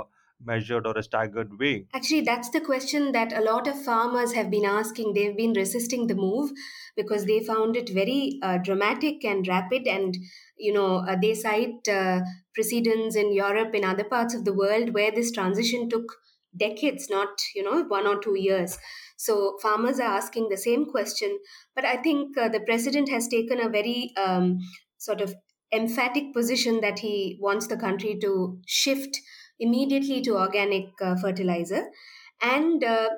measured 0.41 0.87
or 0.87 0.97
a 0.97 1.03
staggered 1.03 1.59
way? 1.59 1.87
Actually, 1.93 2.21
that's 2.21 2.51
the 2.51 2.61
question 2.61 3.13
that 3.13 3.33
a 3.33 3.41
lot 3.41 3.67
of 3.67 3.83
farmers 3.83 4.33
have 4.35 4.51
been 4.51 4.65
asking. 4.65 5.13
They've 5.13 5.37
been 5.37 5.53
resisting 5.53 6.07
the 6.07 6.15
move 6.15 6.53
because 6.97 7.25
they 7.25 7.41
found 7.41 7.77
it 7.77 7.91
very 7.91 8.39
uh, 8.43 8.59
dramatic 8.59 9.25
and 9.25 9.47
rapid. 9.49 9.87
And, 9.87 10.17
you 10.57 10.73
know, 10.73 10.99
uh, 10.99 11.17
they 11.21 11.35
cite 11.35 11.89
uh, 11.89 12.21
precedents 12.55 13.17
in 13.17 13.33
Europe 13.33 13.75
and 13.75 13.85
other 13.85 14.05
parts 14.05 14.35
of 14.35 14.45
the 14.45 14.53
world 14.53 14.95
where 14.95 15.11
this 15.11 15.33
transition 15.33 15.89
took 15.89 16.13
decades, 16.57 17.09
not, 17.11 17.29
you 17.55 17.63
know, 17.63 17.83
one 17.85 18.07
or 18.07 18.19
two 18.21 18.39
years. 18.39 18.79
So 19.17 19.59
farmers 19.61 19.99
are 19.99 20.17
asking 20.17 20.49
the 20.49 20.57
same 20.57 20.87
question. 20.87 21.39
But 21.75 21.85
I 21.85 21.97
think 21.97 22.37
uh, 22.39 22.49
the 22.49 22.61
president 22.61 23.09
has 23.09 23.29
taken 23.29 23.61
a 23.61 23.69
very 23.69 24.13
um, 24.17 24.59
sort 24.99 25.21
of 25.21 25.35
emphatic 25.73 26.33
position 26.33 26.81
that 26.81 27.01
he 27.01 27.39
wants 27.41 27.67
the 27.67 27.77
country 27.77 28.19
to 28.23 28.61
shift 28.67 29.21
immediately 29.61 30.21
to 30.23 30.39
organic 30.39 30.87
uh, 31.01 31.17
fertilizer. 31.17 31.85
And 32.41 32.83
uh, 32.85 33.09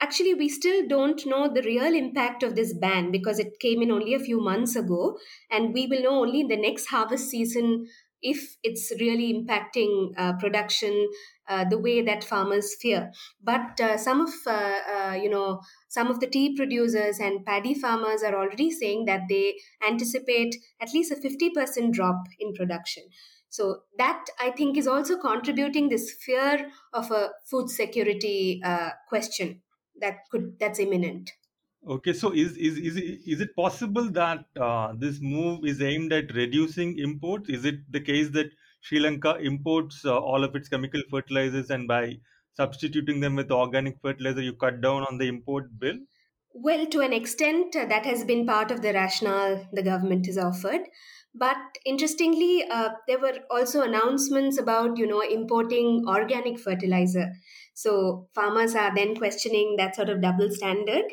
actually, 0.00 0.34
we 0.34 0.48
still 0.48 0.86
don't 0.86 1.24
know 1.26 1.52
the 1.52 1.62
real 1.62 1.94
impact 1.94 2.42
of 2.42 2.56
this 2.56 2.74
ban 2.74 3.10
because 3.10 3.38
it 3.38 3.58
came 3.60 3.82
in 3.82 3.90
only 3.90 4.14
a 4.14 4.18
few 4.18 4.40
months 4.40 4.76
ago. 4.76 5.18
And 5.50 5.72
we 5.74 5.86
will 5.86 6.02
know 6.02 6.20
only 6.22 6.40
in 6.40 6.48
the 6.48 6.56
next 6.56 6.86
harvest 6.86 7.28
season 7.28 7.86
if 8.32 8.56
it's 8.62 8.90
really 8.98 9.32
impacting 9.34 10.12
uh, 10.16 10.32
production 10.38 11.08
uh, 11.48 11.64
the 11.68 11.78
way 11.78 12.00
that 12.02 12.24
farmers 12.24 12.74
fear. 12.80 13.12
But 13.42 13.78
uh, 13.80 13.98
some 13.98 14.22
of 14.22 14.32
uh, 14.46 14.78
uh, 14.96 15.18
you 15.22 15.28
know 15.28 15.60
some 15.88 16.08
of 16.08 16.20
the 16.20 16.26
tea 16.26 16.56
producers 16.56 17.20
and 17.20 17.44
paddy 17.44 17.74
farmers 17.74 18.22
are 18.22 18.34
already 18.34 18.70
saying 18.70 19.04
that 19.04 19.28
they 19.28 19.54
anticipate 19.86 20.56
at 20.80 20.94
least 20.94 21.12
a 21.12 21.16
fifty 21.16 21.50
percent 21.50 21.94
drop 21.94 22.24
in 22.40 22.54
production. 22.54 23.04
So 23.50 23.82
that 23.98 24.24
I 24.40 24.50
think 24.50 24.76
is 24.76 24.88
also 24.88 25.16
contributing 25.16 25.88
this 25.88 26.10
fear 26.26 26.70
of 26.92 27.10
a 27.12 27.30
food 27.48 27.70
security 27.70 28.60
uh, 28.64 28.90
question 29.08 29.60
that 30.00 30.16
could 30.30 30.58
that's 30.58 30.80
imminent. 30.80 31.30
Okay, 31.86 32.14
so 32.14 32.32
is 32.32 32.56
is 32.56 32.78
is 32.78 32.96
is 32.96 33.40
it 33.42 33.54
possible 33.54 34.10
that 34.10 34.46
uh, 34.58 34.94
this 34.96 35.18
move 35.20 35.66
is 35.66 35.82
aimed 35.82 36.14
at 36.14 36.34
reducing 36.34 36.98
imports? 36.98 37.50
Is 37.50 37.66
it 37.66 37.80
the 37.90 38.00
case 38.00 38.30
that 38.30 38.46
Sri 38.80 39.00
Lanka 39.00 39.36
imports 39.36 40.02
uh, 40.04 40.18
all 40.18 40.44
of 40.44 40.56
its 40.56 40.68
chemical 40.68 41.02
fertilizers 41.10 41.68
and 41.68 41.86
by 41.86 42.20
substituting 42.56 43.20
them 43.20 43.36
with 43.36 43.50
organic 43.50 44.00
fertilizer, 44.00 44.40
you 44.40 44.54
cut 44.54 44.80
down 44.80 45.02
on 45.02 45.18
the 45.18 45.28
import 45.28 45.78
bill? 45.78 45.98
Well, 46.54 46.86
to 46.86 47.00
an 47.00 47.12
extent, 47.12 47.76
uh, 47.76 47.84
that 47.86 48.06
has 48.06 48.24
been 48.24 48.46
part 48.46 48.70
of 48.70 48.80
the 48.80 48.94
rationale 48.94 49.68
the 49.72 49.82
government 49.82 50.24
has 50.26 50.38
offered. 50.38 50.82
But 51.34 51.56
interestingly, 51.84 52.64
uh, 52.70 52.90
there 53.08 53.18
were 53.18 53.40
also 53.50 53.82
announcements 53.82 54.58
about 54.58 54.96
you 54.96 55.06
know 55.06 55.20
importing 55.20 56.04
organic 56.08 56.58
fertilizer. 56.58 57.32
So 57.74 58.28
farmers 58.34 58.74
are 58.74 58.94
then 58.94 59.16
questioning 59.16 59.76
that 59.76 59.96
sort 59.96 60.08
of 60.08 60.22
double 60.22 60.50
standard. 60.50 61.12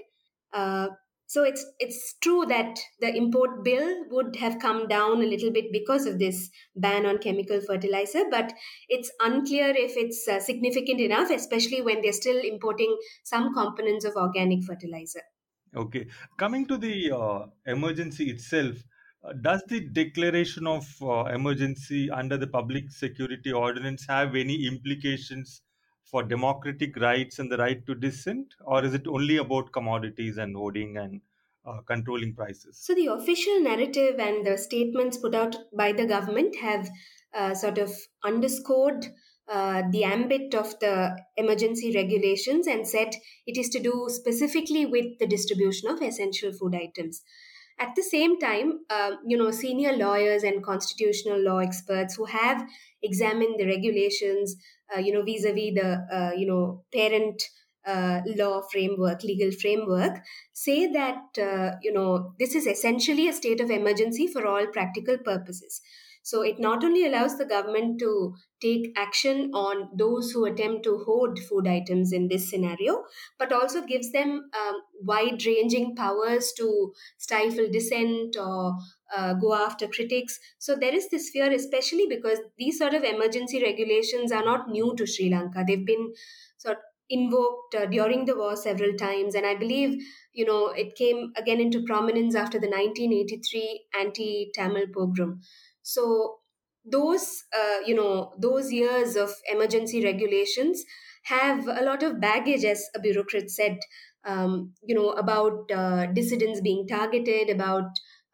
Uh, 0.54 0.90
so 1.32 1.44
it's 1.46 1.66
it's 1.80 2.16
true 2.22 2.46
that 2.48 2.78
the 3.00 3.16
import 3.16 3.64
bill 3.64 4.04
would 4.10 4.36
have 4.36 4.60
come 4.60 4.90
down 4.90 5.22
a 5.22 5.26
little 5.26 5.50
bit 5.50 5.72
because 5.72 6.06
of 6.06 6.20
this 6.20 6.50
ban 6.76 7.06
on 7.06 7.20
chemical 7.20 7.62
fertilizer, 7.62 8.24
but 8.30 8.52
it's 8.90 9.10
unclear 9.22 9.70
if 9.70 9.96
it's 9.96 10.28
uh, 10.28 10.42
significant 10.42 11.00
enough, 11.00 11.30
especially 11.30 11.82
when 11.82 12.02
they're 12.02 12.12
still 12.12 12.38
importing 12.38 12.98
some 13.24 13.54
components 13.54 14.04
of 14.04 14.18
organic 14.18 14.66
fertilizer. 14.66 15.22
Okay, 15.74 16.08
coming 16.38 16.66
to 16.68 16.78
the 16.78 17.12
uh, 17.12 17.46
emergency 17.66 18.30
itself, 18.30 18.84
uh, 19.24 19.32
does 19.32 19.64
the 19.70 19.88
declaration 19.88 20.68
of 20.68 20.86
uh, 21.02 21.24
emergency 21.34 22.12
under 22.12 22.36
the 22.36 22.48
Public 22.48 22.92
Security 22.92 23.54
Ordinance 23.54 24.06
have 24.06 24.36
any 24.36 24.68
implications 24.68 25.62
for 26.12 26.24
democratic 26.24 26.98
rights 26.98 27.40
and 27.40 27.52
the 27.52 27.58
right 27.58 27.86
to 27.86 27.96
dissent, 27.96 28.54
or 28.66 28.84
is 28.84 28.94
it 28.94 29.08
only 29.08 29.38
about 29.38 29.72
commodities 29.72 30.38
and 30.38 30.54
voting 30.54 30.98
and 30.98 31.22
uh, 31.66 31.80
controlling 31.88 32.36
prices? 32.36 32.78
So, 32.78 32.94
the 32.94 33.08
official 33.08 33.62
narrative 33.62 34.20
and 34.20 34.46
the 34.46 34.58
statements 34.58 35.18
put 35.18 35.34
out 35.34 35.56
by 35.76 35.94
the 35.94 36.06
government 36.06 36.58
have 36.58 36.90
uh, 37.34 37.56
sort 37.56 37.78
of 37.78 37.92
underscored 38.24 39.06
uh, 39.48 39.84
the 39.92 40.04
ambit 40.04 40.54
of 40.54 40.80
the 40.80 41.18
emergency 41.38 41.94
regulations 41.96 42.68
and 42.68 42.88
said 42.88 43.16
it 43.46 43.58
is 43.58 43.70
to 43.70 43.80
do 43.80 44.08
specifically 44.10 44.86
with 44.86 45.18
the 45.20 45.28
distribution 45.28 45.90
of 45.90 46.02
essential 46.02 46.52
food 46.54 46.76
items. 46.76 47.24
At 47.82 47.96
the 47.96 48.04
same 48.04 48.40
time, 48.40 48.82
uh, 48.90 49.12
you 49.26 49.38
know, 49.38 49.50
senior 49.52 49.94
lawyers 49.94 50.44
and 50.44 50.64
constitutional 50.64 51.40
law 51.44 51.58
experts 51.58 52.16
who 52.16 52.26
have 52.26 52.64
examined 53.02 53.60
the 53.60 53.66
regulations, 53.66 54.56
uh, 54.96 55.00
you 55.00 55.12
know, 55.14 55.24
vis-a-vis 55.24 55.74
the, 55.74 55.90
uh, 56.18 56.32
you 56.38 56.46
know, 56.46 56.84
parent 56.94 57.42
uh, 57.86 58.22
law 58.38 58.62
framework, 58.72 59.24
legal 59.24 59.52
framework, 59.52 60.20
say 60.54 60.92
that, 60.92 61.24
uh, 61.42 61.72
you 61.82 61.92
know, 61.92 62.34
this 62.38 62.54
is 62.54 62.68
essentially 62.68 63.28
a 63.28 63.34
state 63.34 63.60
of 63.60 63.72
emergency 63.72 64.28
for 64.28 64.46
all 64.46 64.68
practical 64.68 65.18
purposes. 65.18 65.82
So 66.24 66.42
it 66.42 66.60
not 66.60 66.84
only 66.84 67.06
allows 67.06 67.38
the 67.38 67.46
government 67.46 68.00
to 68.00 68.36
take 68.62 68.94
action 68.96 69.52
on 69.54 69.90
those 69.98 70.32
who 70.32 70.46
attempt 70.46 70.84
to 70.84 71.00
hoard 71.00 71.40
food 71.40 71.68
items 71.68 72.12
in 72.14 72.28
this 72.28 72.50
scenario, 72.50 73.04
but 73.40 73.52
also 73.52 73.82
gives 73.86 74.12
them 74.12 74.50
um, 74.60 74.82
wide 75.02 75.46
ranging 75.46 75.96
powers 75.96 76.54
to 76.58 76.94
stifle 77.18 77.68
dissent 77.72 78.36
or 78.38 78.76
uh, 79.16 79.34
go 79.34 79.54
after 79.54 79.88
critics. 79.88 80.40
So 80.60 80.76
there 80.76 80.94
is 80.94 81.10
this 81.10 81.30
fear, 81.30 81.52
especially 81.52 82.06
because 82.08 82.40
these 82.58 82.78
sort 82.78 82.94
of 82.94 83.04
emergency 83.04 83.62
regulations 83.62 84.32
are 84.32 84.46
not 84.46 84.70
new 84.70 84.94
to 84.98 85.06
Sri 85.08 85.30
Lanka. 85.30 85.64
They've 85.68 85.86
been 85.86 86.14
sort 86.58 86.78
of 86.78 86.84
invoked 87.10 87.76
uh, 87.76 87.86
during 87.88 88.24
the 88.26 88.36
war 88.36 88.56
several 88.56 88.94
times 88.94 89.36
and 89.36 89.46
i 89.46 89.54
believe 89.54 90.02
you 90.32 90.46
know 90.46 90.68
it 90.70 90.96
came 90.96 91.34
again 91.36 91.60
into 91.60 91.84
prominence 91.84 92.36
after 92.36 92.58
the 92.58 92.70
1983 92.70 93.82
anti 94.00 94.50
tamil 94.58 94.86
pogrom 94.96 95.42
so 95.84 96.40
those 96.84 97.44
uh, 97.58 97.80
you 97.86 97.94
know 97.96 98.34
those 98.40 98.72
years 98.72 99.16
of 99.16 99.34
emergency 99.52 100.04
regulations 100.04 100.84
have 101.26 101.68
a 101.68 101.84
lot 101.84 102.02
of 102.04 102.20
baggage 102.20 102.64
as 102.66 102.84
a 102.96 103.00
bureaucrat 103.00 103.50
said 103.50 103.78
um, 104.24 104.74
you 104.84 104.96
know 104.96 105.12
about 105.12 105.72
uh, 105.72 106.06
dissidents 106.08 106.62
being 106.62 106.88
targeted 106.88 107.50
about 107.50 107.90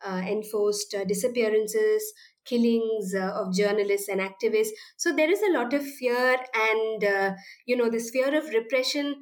uh, 0.05 0.21
enforced 0.27 0.93
uh, 0.93 1.03
disappearances 1.03 2.13
killings 2.45 3.13
uh, 3.13 3.31
of 3.35 3.53
journalists 3.53 4.07
and 4.07 4.21
activists. 4.21 4.69
So 4.95 5.13
there 5.13 5.29
is 5.29 5.41
a 5.41 5.51
lot 5.51 5.73
of 5.73 5.85
fear 5.85 6.37
and 6.53 7.03
uh, 7.03 7.33
you 7.65 7.75
know 7.75 7.89
this 7.89 8.09
fear 8.09 8.37
of 8.37 8.47
repression 8.49 9.15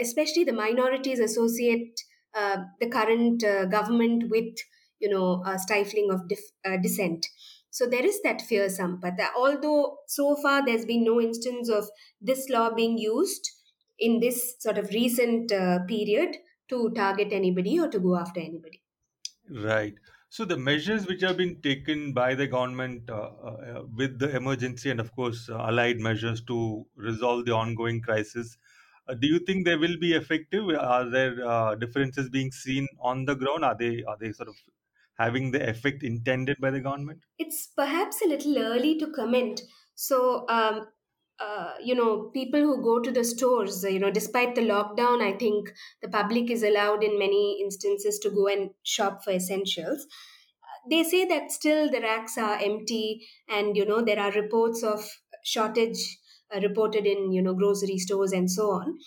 especially 0.00 0.42
the 0.42 0.52
minorities 0.52 1.20
associate 1.20 2.00
the 2.34 2.88
current 2.90 3.40
government 3.70 4.24
with 4.28 4.56
you 5.00 5.08
know 5.08 5.42
stifling 5.58 6.10
of 6.10 6.28
dif- 6.28 6.52
dissent 6.82 7.26
so 7.70 7.86
there 7.86 8.04
is 8.04 8.20
that 8.22 8.42
fear, 8.42 8.66
Sampath. 8.66 9.18
Although 9.36 9.98
so 10.06 10.36
far 10.36 10.64
there's 10.64 10.84
been 10.84 11.04
no 11.04 11.20
instance 11.20 11.68
of 11.68 11.88
this 12.20 12.48
law 12.48 12.74
being 12.74 12.98
used 12.98 13.48
in 13.98 14.18
this 14.18 14.56
sort 14.58 14.76
of 14.76 14.90
recent 14.90 15.52
uh, 15.52 15.84
period 15.86 16.36
to 16.68 16.90
target 16.90 17.32
anybody 17.32 17.78
or 17.78 17.88
to 17.88 18.00
go 18.00 18.16
after 18.16 18.40
anybody. 18.40 18.82
Right. 19.48 19.94
So 20.28 20.44
the 20.44 20.56
measures 20.56 21.06
which 21.06 21.22
have 21.22 21.36
been 21.36 21.60
taken 21.60 22.12
by 22.12 22.34
the 22.34 22.46
government 22.46 23.10
uh, 23.10 23.14
uh, 23.14 23.82
with 23.94 24.18
the 24.18 24.34
emergency 24.34 24.90
and 24.90 25.00
of 25.00 25.14
course 25.14 25.48
uh, 25.48 25.58
allied 25.58 25.98
measures 25.98 26.40
to 26.42 26.86
resolve 26.94 27.46
the 27.46 27.54
ongoing 27.54 28.00
crisis, 28.00 28.56
uh, 29.08 29.14
do 29.14 29.26
you 29.26 29.40
think 29.40 29.64
they 29.64 29.76
will 29.76 29.98
be 29.98 30.12
effective? 30.12 30.68
Are 30.68 31.08
there 31.08 31.44
uh, 31.44 31.74
differences 31.74 32.30
being 32.30 32.52
seen 32.52 32.86
on 33.00 33.24
the 33.24 33.34
ground? 33.34 33.64
Are 33.64 33.76
they 33.76 34.04
are 34.04 34.16
they 34.16 34.32
sort 34.32 34.48
of 34.48 34.56
having 35.20 35.50
the 35.50 35.68
effect 35.68 36.02
intended 36.02 36.56
by 36.60 36.70
the 36.70 36.80
government? 36.80 37.24
It's 37.38 37.68
perhaps 37.76 38.22
a 38.22 38.28
little 38.28 38.58
early 38.58 38.98
to 38.98 39.10
comment. 39.12 39.60
So, 39.94 40.46
um, 40.48 40.86
uh, 41.38 41.74
you 41.82 41.94
know, 41.94 42.30
people 42.34 42.60
who 42.60 42.82
go 42.82 43.00
to 43.00 43.10
the 43.10 43.24
stores, 43.24 43.84
you 43.84 43.98
know, 43.98 44.10
despite 44.10 44.54
the 44.54 44.62
lockdown, 44.62 45.22
I 45.22 45.36
think 45.36 45.70
the 46.02 46.08
public 46.08 46.50
is 46.50 46.62
allowed 46.62 47.02
in 47.02 47.18
many 47.18 47.60
instances 47.62 48.18
to 48.20 48.30
go 48.30 48.46
and 48.46 48.70
shop 48.82 49.24
for 49.24 49.32
essentials. 49.32 50.06
They 50.90 51.02
say 51.04 51.24
that 51.26 51.52
still 51.52 51.90
the 51.90 52.00
racks 52.00 52.38
are 52.38 52.58
empty, 52.58 53.26
and 53.48 53.76
you 53.76 53.84
know, 53.84 54.02
there 54.02 54.18
are 54.18 54.32
reports 54.32 54.82
of 54.82 55.06
shortage 55.44 56.18
uh, 56.54 56.60
reported 56.60 57.06
in, 57.06 57.32
you 57.32 57.42
know, 57.42 57.54
grocery 57.54 57.98
stores 57.98 58.32
and 58.32 58.50
so 58.50 58.70
on 58.70 58.98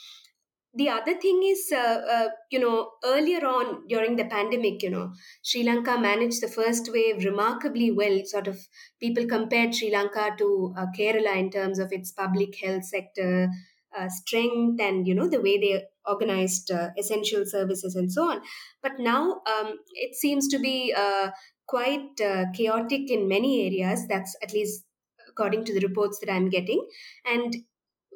the 0.75 0.89
other 0.89 1.13
thing 1.19 1.41
is, 1.43 1.71
uh, 1.71 2.01
uh, 2.09 2.29
you 2.49 2.59
know, 2.59 2.91
earlier 3.05 3.45
on 3.45 3.87
during 3.87 4.15
the 4.15 4.25
pandemic, 4.25 4.81
you 4.81 4.89
know, 4.89 5.13
Sri 5.43 5.63
Lanka 5.63 5.99
managed 5.99 6.41
the 6.41 6.47
first 6.47 6.91
wave 6.91 7.23
remarkably 7.23 7.91
well. 7.91 8.21
Sort 8.25 8.47
of 8.47 8.59
people 8.99 9.25
compared 9.27 9.75
Sri 9.75 9.91
Lanka 9.91 10.35
to 10.37 10.73
uh, 10.77 10.87
Kerala 10.97 11.37
in 11.37 11.51
terms 11.51 11.77
of 11.77 11.91
its 11.91 12.11
public 12.11 12.57
health 12.59 12.85
sector 12.85 13.49
uh, 13.95 14.09
strength 14.09 14.81
and, 14.81 15.07
you 15.07 15.13
know, 15.13 15.27
the 15.27 15.41
way 15.41 15.59
they 15.59 15.83
organized 16.07 16.71
uh, 16.71 16.89
essential 16.97 17.45
services 17.45 17.95
and 17.95 18.11
so 18.11 18.31
on. 18.31 18.41
But 18.81 18.93
now 18.97 19.41
um, 19.45 19.75
it 19.93 20.15
seems 20.15 20.47
to 20.47 20.57
be 20.57 20.93
uh, 20.97 21.29
quite 21.67 22.17
chaotic 22.55 23.11
in 23.11 23.27
many 23.27 23.67
areas. 23.67 24.07
That's 24.07 24.35
at 24.41 24.53
least 24.53 24.83
according 25.29 25.65
to 25.65 25.73
the 25.73 25.85
reports 25.87 26.19
that 26.19 26.31
I'm 26.31 26.49
getting. 26.49 26.87
And 27.25 27.55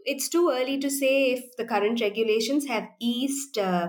it's 0.05 0.29
too 0.29 0.49
early 0.53 0.77
to 0.79 0.89
say 0.89 1.31
if 1.31 1.55
the 1.57 1.65
current 1.65 2.01
regulations 2.01 2.67
have 2.67 2.87
eased 2.99 3.57
uh, 3.57 3.87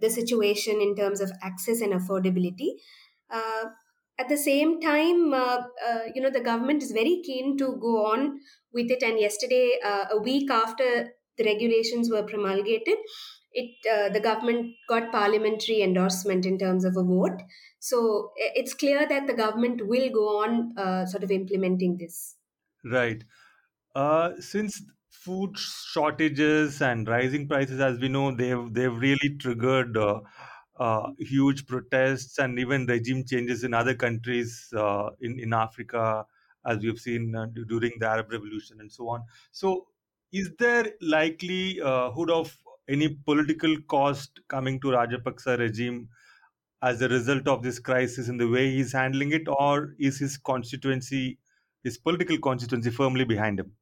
the 0.00 0.10
situation 0.10 0.80
in 0.80 0.94
terms 0.94 1.20
of 1.20 1.32
access 1.42 1.80
and 1.80 1.92
affordability. 1.92 2.70
Uh, 3.30 3.66
at 4.18 4.28
the 4.28 4.36
same 4.36 4.80
time, 4.80 5.34
uh, 5.34 5.62
uh 5.86 6.00
you 6.14 6.22
know, 6.22 6.30
the 6.30 6.40
government 6.40 6.82
is 6.82 6.92
very 6.92 7.20
keen 7.24 7.56
to 7.58 7.76
go 7.80 8.06
on 8.06 8.40
with 8.72 8.90
it. 8.90 9.02
And 9.02 9.18
yesterday, 9.18 9.78
uh, 9.84 10.06
a 10.10 10.18
week 10.20 10.50
after 10.50 11.08
the 11.36 11.44
regulations 11.44 12.10
were 12.10 12.22
promulgated, 12.22 12.96
it 13.52 13.70
uh, 13.92 14.08
the 14.08 14.20
government 14.20 14.74
got 14.88 15.12
parliamentary 15.12 15.82
endorsement 15.82 16.46
in 16.46 16.58
terms 16.58 16.84
of 16.84 16.96
a 16.96 17.02
vote. 17.02 17.42
So 17.78 18.32
it's 18.36 18.74
clear 18.74 19.06
that 19.06 19.26
the 19.26 19.34
government 19.34 19.86
will 19.86 20.10
go 20.10 20.42
on 20.42 21.06
sort 21.06 21.22
of 21.22 21.30
implementing 21.30 21.98
this. 21.98 22.36
Right. 22.84 23.22
since 24.40 24.82
food 25.26 25.58
shortages 25.58 26.80
and 26.82 27.08
rising 27.08 27.48
prices, 27.48 27.80
as 27.80 27.98
we 28.00 28.08
know, 28.08 28.30
they've 28.34 28.72
they've 28.74 28.96
really 29.06 29.30
triggered 29.40 29.96
uh, 29.96 30.20
uh, 30.78 31.10
huge 31.18 31.66
protests 31.66 32.38
and 32.38 32.58
even 32.58 32.86
regime 32.86 33.24
changes 33.24 33.64
in 33.64 33.74
other 33.74 33.94
countries 33.94 34.72
uh, 34.76 35.10
in 35.20 35.38
in 35.38 35.52
Africa, 35.52 36.26
as 36.64 36.78
we've 36.82 36.98
seen 36.98 37.34
uh, 37.34 37.46
during 37.74 37.92
the 37.98 38.06
Arab 38.08 38.30
Revolution 38.30 38.80
and 38.80 38.92
so 38.92 39.08
on. 39.08 39.24
So, 39.52 39.88
is 40.32 40.50
there 40.58 40.92
likelihood 41.00 42.30
of 42.30 42.56
any 42.88 43.08
political 43.30 43.76
cost 43.88 44.40
coming 44.48 44.80
to 44.80 44.88
Rajapaksa 44.88 45.58
regime 45.58 46.08
as 46.82 47.02
a 47.02 47.08
result 47.08 47.48
of 47.48 47.62
this 47.62 47.78
crisis 47.78 48.28
in 48.28 48.36
the 48.38 48.48
way 48.48 48.70
he's 48.70 48.92
handling 48.92 49.32
it, 49.32 49.48
or 49.48 49.94
is 49.98 50.18
his 50.18 50.38
constituency, 50.38 51.38
his 51.84 51.98
political 51.98 52.38
constituency, 52.38 52.90
firmly 52.90 53.24
behind 53.24 53.60
him? 53.60 53.72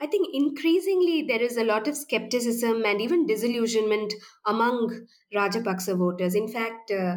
I 0.00 0.06
think 0.06 0.28
increasingly 0.32 1.22
there 1.22 1.42
is 1.42 1.56
a 1.56 1.64
lot 1.64 1.88
of 1.88 1.96
skepticism 1.96 2.84
and 2.84 3.00
even 3.00 3.26
disillusionment 3.26 4.12
among 4.46 5.06
Rajapaksa 5.34 5.96
voters. 5.98 6.34
In 6.34 6.48
fact, 6.48 6.90
uh, 6.90 7.16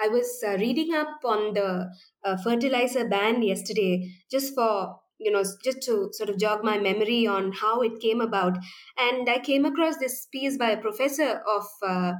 I 0.00 0.08
was 0.08 0.42
uh, 0.46 0.56
reading 0.58 0.94
up 0.94 1.20
on 1.24 1.54
the 1.54 1.90
uh, 2.24 2.36
fertilizer 2.36 3.08
ban 3.08 3.42
yesterday 3.42 4.14
just 4.30 4.54
for 4.54 5.00
you 5.18 5.32
know 5.32 5.42
just 5.64 5.82
to 5.82 6.10
sort 6.12 6.30
of 6.30 6.38
jog 6.38 6.62
my 6.62 6.78
memory 6.78 7.26
on 7.26 7.50
how 7.52 7.80
it 7.82 7.98
came 7.98 8.20
about 8.20 8.56
and 8.96 9.28
i 9.28 9.36
came 9.40 9.64
across 9.64 9.96
this 9.96 10.26
piece 10.26 10.56
by 10.56 10.70
a 10.70 10.80
professor 10.80 11.42
of 11.56 11.66
uh, 11.82 12.12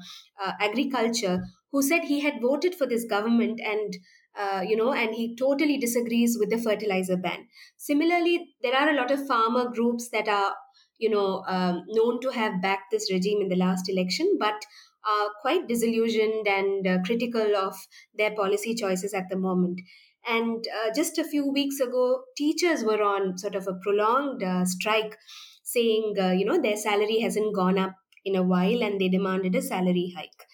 uh, 0.43 0.53
agriculture 0.59 1.45
who 1.71 1.81
said 1.81 2.03
he 2.03 2.19
had 2.21 2.41
voted 2.43 2.75
for 2.75 2.89
this 2.89 3.05
government 3.05 3.61
and 3.61 3.95
uh, 4.39 4.63
you 4.67 4.77
know, 4.77 4.93
and 4.93 5.15
he 5.15 5.35
totally 5.37 5.79
disagrees 5.79 6.37
with 6.39 6.51
the 6.51 6.59
fertilizer 6.59 7.17
ban. 7.17 7.47
Similarly, 7.77 8.55
there 8.63 8.75
are 8.75 8.89
a 8.89 8.95
lot 8.95 9.11
of 9.11 9.27
farmer 9.27 9.69
groups 9.71 10.11
that 10.11 10.29
are, 10.29 10.55
you 10.99 11.11
know, 11.11 11.43
um, 11.49 11.83
known 11.89 12.21
to 12.21 12.31
have 12.31 12.63
backed 12.63 12.91
this 12.93 13.11
regime 13.13 13.41
in 13.43 13.49
the 13.49 13.57
last 13.57 13.89
election, 13.89 14.37
but 14.39 14.65
are 15.09 15.31
quite 15.41 15.67
disillusioned 15.69 16.47
and 16.47 16.87
uh, 16.87 16.99
critical 17.05 17.57
of 17.57 17.75
their 18.17 18.35
policy 18.35 18.75
choices 18.75 19.15
at 19.15 19.29
the 19.29 19.37
moment. 19.37 19.81
And 20.27 20.65
uh, 20.83 20.91
just 20.95 21.19
a 21.19 21.25
few 21.25 21.51
weeks 21.51 21.81
ago, 21.81 22.23
teachers 22.37 22.85
were 22.85 23.03
on 23.03 23.39
sort 23.39 23.55
of 23.55 23.67
a 23.67 23.79
prolonged 23.83 24.43
uh, 24.43 24.65
strike, 24.65 25.17
saying, 25.65 26.15
uh, 26.21 26.31
you 26.31 26.45
know, 26.45 26.61
their 26.61 26.77
salary 26.77 27.21
hasn't 27.21 27.55
gone 27.55 27.79
up 27.79 27.95
in 28.25 28.37
a 28.37 28.43
while 28.43 28.83
and 28.83 29.01
they 29.01 29.09
demanded 29.09 29.55
a 29.55 29.63
salary 29.63 30.13
hike. 30.17 30.47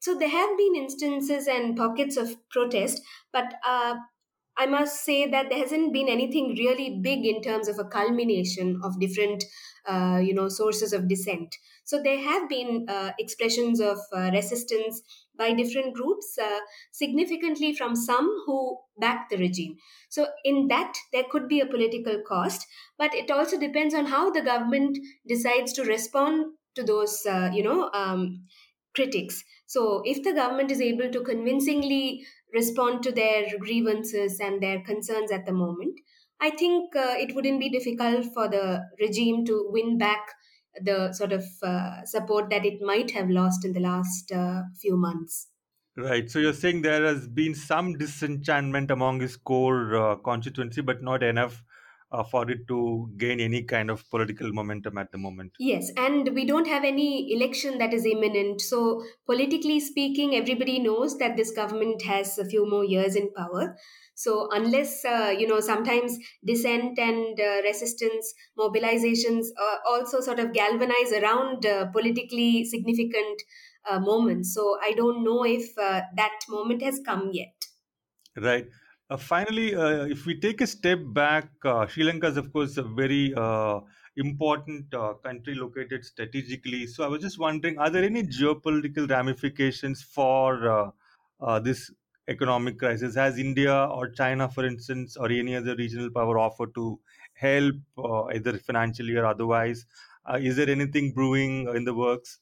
So 0.00 0.14
there 0.18 0.28
have 0.28 0.58
been 0.58 0.74
instances 0.76 1.46
and 1.46 1.76
pockets 1.76 2.16
of 2.16 2.36
protest, 2.50 3.02
but 3.32 3.54
uh, 3.64 3.96
I 4.56 4.66
must 4.66 5.04
say 5.04 5.26
that 5.30 5.48
there 5.48 5.58
hasn't 5.58 5.92
been 5.92 6.08
anything 6.08 6.54
really 6.58 6.98
big 7.02 7.24
in 7.24 7.40
terms 7.40 7.68
of 7.68 7.78
a 7.78 7.84
culmination 7.84 8.80
of 8.84 9.00
different, 9.00 9.44
uh, 9.86 10.20
you 10.22 10.34
know, 10.34 10.48
sources 10.48 10.92
of 10.92 11.08
dissent. 11.08 11.56
So 11.84 12.02
there 12.02 12.18
have 12.18 12.48
been 12.48 12.86
uh, 12.88 13.12
expressions 13.18 13.80
of 13.80 13.98
uh, 14.12 14.30
resistance 14.32 15.00
by 15.36 15.54
different 15.54 15.94
groups, 15.94 16.36
uh, 16.38 16.60
significantly 16.92 17.74
from 17.74 17.96
some 17.96 18.26
who 18.44 18.78
back 18.98 19.30
the 19.30 19.38
regime. 19.38 19.76
So 20.10 20.28
in 20.44 20.68
that, 20.68 20.94
there 21.12 21.24
could 21.30 21.48
be 21.48 21.60
a 21.60 21.66
political 21.66 22.20
cost, 22.26 22.66
but 22.98 23.14
it 23.14 23.30
also 23.30 23.58
depends 23.58 23.94
on 23.94 24.06
how 24.06 24.30
the 24.30 24.42
government 24.42 24.98
decides 25.26 25.72
to 25.74 25.84
respond 25.84 26.54
to 26.74 26.82
those, 26.82 27.24
uh, 27.24 27.50
you 27.52 27.62
know, 27.62 27.90
um, 27.94 28.46
critics. 28.94 29.42
So 29.70 30.02
if 30.04 30.24
the 30.24 30.32
government 30.32 30.72
is 30.72 30.80
able 30.80 31.12
to 31.12 31.22
convincingly 31.22 32.26
respond 32.52 33.04
to 33.04 33.12
their 33.12 33.46
grievances 33.56 34.40
and 34.40 34.60
their 34.60 34.80
concerns 34.80 35.30
at 35.30 35.46
the 35.46 35.52
moment, 35.52 36.00
I 36.40 36.50
think 36.50 36.96
uh, 36.96 37.14
it 37.16 37.36
wouldn't 37.36 37.60
be 37.60 37.70
difficult 37.70 38.24
for 38.34 38.48
the 38.48 38.82
regime 39.00 39.44
to 39.44 39.68
win 39.70 39.96
back 39.96 40.26
the 40.82 41.12
sort 41.12 41.30
of 41.30 41.44
uh, 41.62 42.04
support 42.04 42.50
that 42.50 42.66
it 42.66 42.82
might 42.82 43.12
have 43.12 43.30
lost 43.30 43.64
in 43.64 43.72
the 43.72 43.78
last 43.78 44.32
uh, 44.32 44.62
few 44.80 44.96
months. 44.96 45.46
Right. 45.96 46.28
So 46.28 46.40
you're 46.40 46.52
saying 46.52 46.82
there 46.82 47.04
has 47.04 47.28
been 47.28 47.54
some 47.54 47.96
disenchantment 47.96 48.90
among 48.90 49.20
his 49.20 49.36
core 49.36 49.94
uh, 49.94 50.16
constituency, 50.16 50.80
but 50.80 51.00
not 51.00 51.22
enough 51.22 51.62
uh, 52.12 52.24
for 52.24 52.50
it 52.50 52.66
to 52.68 53.10
gain 53.16 53.40
any 53.40 53.62
kind 53.62 53.90
of 53.90 54.08
political 54.10 54.52
momentum 54.52 54.98
at 54.98 55.12
the 55.12 55.18
moment. 55.18 55.52
Yes, 55.58 55.90
and 55.96 56.28
we 56.34 56.44
don't 56.44 56.66
have 56.66 56.84
any 56.84 57.32
election 57.32 57.78
that 57.78 57.94
is 57.94 58.04
imminent. 58.04 58.60
So, 58.60 59.02
politically 59.26 59.80
speaking, 59.80 60.34
everybody 60.34 60.78
knows 60.78 61.18
that 61.18 61.36
this 61.36 61.52
government 61.52 62.02
has 62.02 62.38
a 62.38 62.44
few 62.44 62.68
more 62.68 62.84
years 62.84 63.14
in 63.14 63.32
power. 63.32 63.76
So, 64.14 64.48
unless, 64.50 65.04
uh, 65.04 65.34
you 65.36 65.46
know, 65.46 65.60
sometimes 65.60 66.18
dissent 66.44 66.98
and 66.98 67.40
uh, 67.40 67.62
resistance 67.62 68.34
mobilizations 68.58 69.46
uh, 69.58 69.76
also 69.86 70.20
sort 70.20 70.38
of 70.38 70.52
galvanize 70.52 71.12
around 71.12 71.64
uh, 71.64 71.86
politically 71.86 72.64
significant 72.64 73.42
uh, 73.88 74.00
moments. 74.00 74.52
So, 74.54 74.78
I 74.82 74.92
don't 74.92 75.24
know 75.24 75.44
if 75.44 75.78
uh, 75.78 76.02
that 76.16 76.38
moment 76.48 76.82
has 76.82 77.00
come 77.04 77.30
yet. 77.32 77.54
Right. 78.36 78.66
Uh, 79.10 79.16
finally, 79.16 79.74
uh, 79.74 80.04
if 80.04 80.24
we 80.24 80.38
take 80.38 80.60
a 80.60 80.66
step 80.66 81.00
back, 81.06 81.48
uh, 81.64 81.84
Sri 81.88 82.04
Lanka 82.04 82.28
is, 82.28 82.36
of 82.36 82.52
course, 82.52 82.76
a 82.76 82.84
very 82.84 83.34
uh, 83.34 83.80
important 84.16 84.94
uh, 84.94 85.14
country 85.14 85.56
located 85.56 86.04
strategically. 86.04 86.86
So 86.86 87.02
I 87.02 87.08
was 87.08 87.20
just 87.20 87.36
wondering, 87.36 87.76
are 87.76 87.90
there 87.90 88.04
any 88.04 88.22
geopolitical 88.22 89.10
ramifications 89.10 90.00
for 90.00 90.94
uh, 91.40 91.58
this 91.58 91.90
economic 92.28 92.78
crisis? 92.78 93.16
Has 93.16 93.36
India 93.36 93.74
or 93.74 94.10
China, 94.10 94.48
for 94.48 94.64
instance, 94.64 95.16
or 95.16 95.28
any 95.28 95.56
other 95.56 95.74
regional 95.74 96.10
power 96.10 96.38
offered 96.38 96.72
to 96.76 97.00
help, 97.34 97.74
either 98.32 98.58
financially 98.58 99.16
or 99.16 99.26
otherwise? 99.26 99.86
Is 100.38 100.54
there 100.54 100.70
anything 100.70 101.12
brewing 101.12 101.68
in 101.74 101.84
the 101.84 101.94
works? 101.94 102.38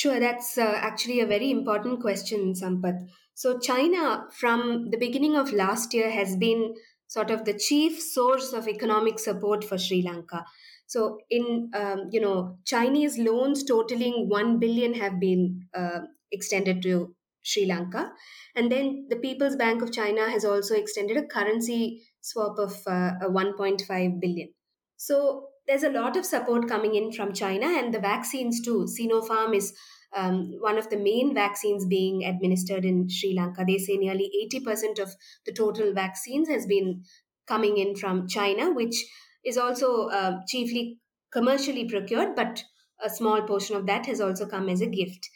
Sure, 0.00 0.20
that's 0.20 0.58
uh, 0.58 0.74
actually 0.76 1.20
a 1.20 1.26
very 1.26 1.50
important 1.50 2.00
question, 2.00 2.52
Sampath. 2.52 2.98
So, 3.34 3.58
China, 3.58 4.26
from 4.30 4.90
the 4.90 4.98
beginning 4.98 5.36
of 5.36 5.54
last 5.54 5.94
year, 5.94 6.10
has 6.10 6.36
been 6.36 6.74
sort 7.08 7.30
of 7.30 7.46
the 7.46 7.54
chief 7.54 7.98
source 8.02 8.52
of 8.52 8.68
economic 8.68 9.18
support 9.18 9.64
for 9.64 9.78
Sri 9.78 10.02
Lanka. 10.02 10.44
So, 10.86 11.20
in 11.30 11.70
um, 11.74 12.08
you 12.12 12.20
know, 12.20 12.58
Chinese 12.66 13.16
loans 13.18 13.64
totaling 13.64 14.28
one 14.28 14.58
billion 14.58 14.92
have 14.94 15.18
been 15.18 15.62
uh, 15.74 16.00
extended 16.30 16.82
to 16.82 17.14
Sri 17.42 17.64
Lanka, 17.64 18.12
and 18.54 18.70
then 18.70 19.06
the 19.08 19.16
People's 19.16 19.56
Bank 19.56 19.80
of 19.80 19.92
China 19.92 20.28
has 20.28 20.44
also 20.44 20.74
extended 20.74 21.16
a 21.16 21.26
currency 21.26 22.02
swap 22.20 22.58
of 22.58 22.74
uh, 22.86 23.12
1.5 23.22 24.20
billion. 24.20 24.52
So 24.98 25.48
there's 25.66 25.82
a 25.82 25.90
lot 25.90 26.16
of 26.16 26.24
support 26.24 26.68
coming 26.68 26.94
in 26.94 27.12
from 27.12 27.32
China 27.32 27.66
and 27.66 27.92
the 27.92 27.98
vaccines 27.98 28.60
too. 28.60 28.86
Sinopharm 28.86 29.54
is 29.54 29.74
um, 30.14 30.54
one 30.60 30.78
of 30.78 30.88
the 30.88 30.96
main 30.96 31.34
vaccines 31.34 31.84
being 31.84 32.24
administered 32.24 32.84
in 32.84 33.08
Sri 33.08 33.34
Lanka. 33.36 33.64
They 33.66 33.78
say 33.78 33.96
nearly 33.96 34.30
80% 34.52 34.98
of 35.00 35.14
the 35.44 35.52
total 35.52 35.92
vaccines 35.92 36.48
has 36.48 36.66
been 36.66 37.02
coming 37.46 37.76
in 37.76 37.96
from 37.96 38.28
China, 38.28 38.72
which 38.72 39.04
is 39.44 39.58
also 39.58 40.08
uh, 40.08 40.40
chiefly 40.48 40.98
commercially 41.32 41.88
procured, 41.88 42.34
but 42.34 42.64
a 43.02 43.10
small 43.10 43.42
portion 43.42 43.76
of 43.76 43.86
that 43.86 44.06
has 44.06 44.20
also 44.20 44.46
come 44.46 44.68
as 44.68 44.80
a 44.80 44.86
gift. 44.86 45.28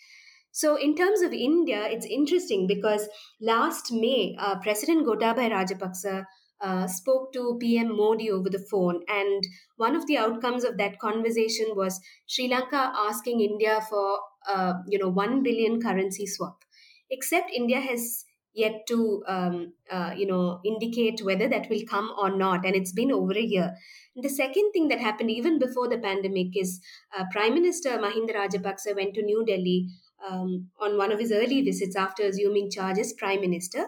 So, 0.52 0.76
in 0.76 0.96
terms 0.96 1.20
of 1.20 1.32
India, 1.32 1.84
it's 1.84 2.06
interesting 2.06 2.66
because 2.66 3.08
last 3.40 3.92
May, 3.92 4.34
uh, 4.38 4.58
President 4.58 5.06
Gotabaya 5.06 5.50
Rajapaksa 5.50 6.24
uh, 6.60 6.86
spoke 6.86 7.32
to 7.32 7.56
PM 7.60 7.96
Modi 7.96 8.30
over 8.30 8.50
the 8.50 8.64
phone, 8.70 9.02
and 9.08 9.46
one 9.76 9.96
of 9.96 10.06
the 10.06 10.18
outcomes 10.18 10.64
of 10.64 10.76
that 10.78 10.98
conversation 10.98 11.74
was 11.74 12.00
Sri 12.26 12.48
Lanka 12.48 12.92
asking 12.96 13.40
India 13.40 13.80
for, 13.88 14.18
uh, 14.48 14.74
you 14.86 14.98
know, 14.98 15.08
one 15.08 15.42
billion 15.42 15.80
currency 15.80 16.26
swap. 16.26 16.64
Except 17.10 17.50
India 17.50 17.80
has 17.80 18.24
yet 18.52 18.86
to, 18.88 19.22
um, 19.26 19.72
uh, 19.90 20.12
you 20.16 20.26
know, 20.26 20.60
indicate 20.64 21.22
whether 21.22 21.48
that 21.48 21.68
will 21.70 21.82
come 21.88 22.12
or 22.18 22.30
not, 22.36 22.64
and 22.64 22.74
it's 22.74 22.92
been 22.92 23.12
over 23.12 23.32
a 23.32 23.40
year. 23.42 23.74
And 24.14 24.24
the 24.24 24.28
second 24.28 24.72
thing 24.72 24.88
that 24.88 24.98
happened 25.00 25.30
even 25.30 25.58
before 25.58 25.88
the 25.88 25.98
pandemic 25.98 26.56
is 26.56 26.80
uh, 27.16 27.24
Prime 27.30 27.54
Minister 27.54 27.90
Mahinda 27.90 28.34
Rajapaksa 28.34 28.94
went 28.96 29.14
to 29.14 29.22
New 29.22 29.44
Delhi 29.44 29.88
um, 30.28 30.68
on 30.78 30.96
one 30.96 31.12
of 31.12 31.18
his 31.20 31.32
early 31.32 31.62
visits 31.62 31.96
after 31.96 32.24
assuming 32.24 32.70
charge 32.70 32.98
as 32.98 33.12
Prime 33.12 33.40
Minister 33.40 33.86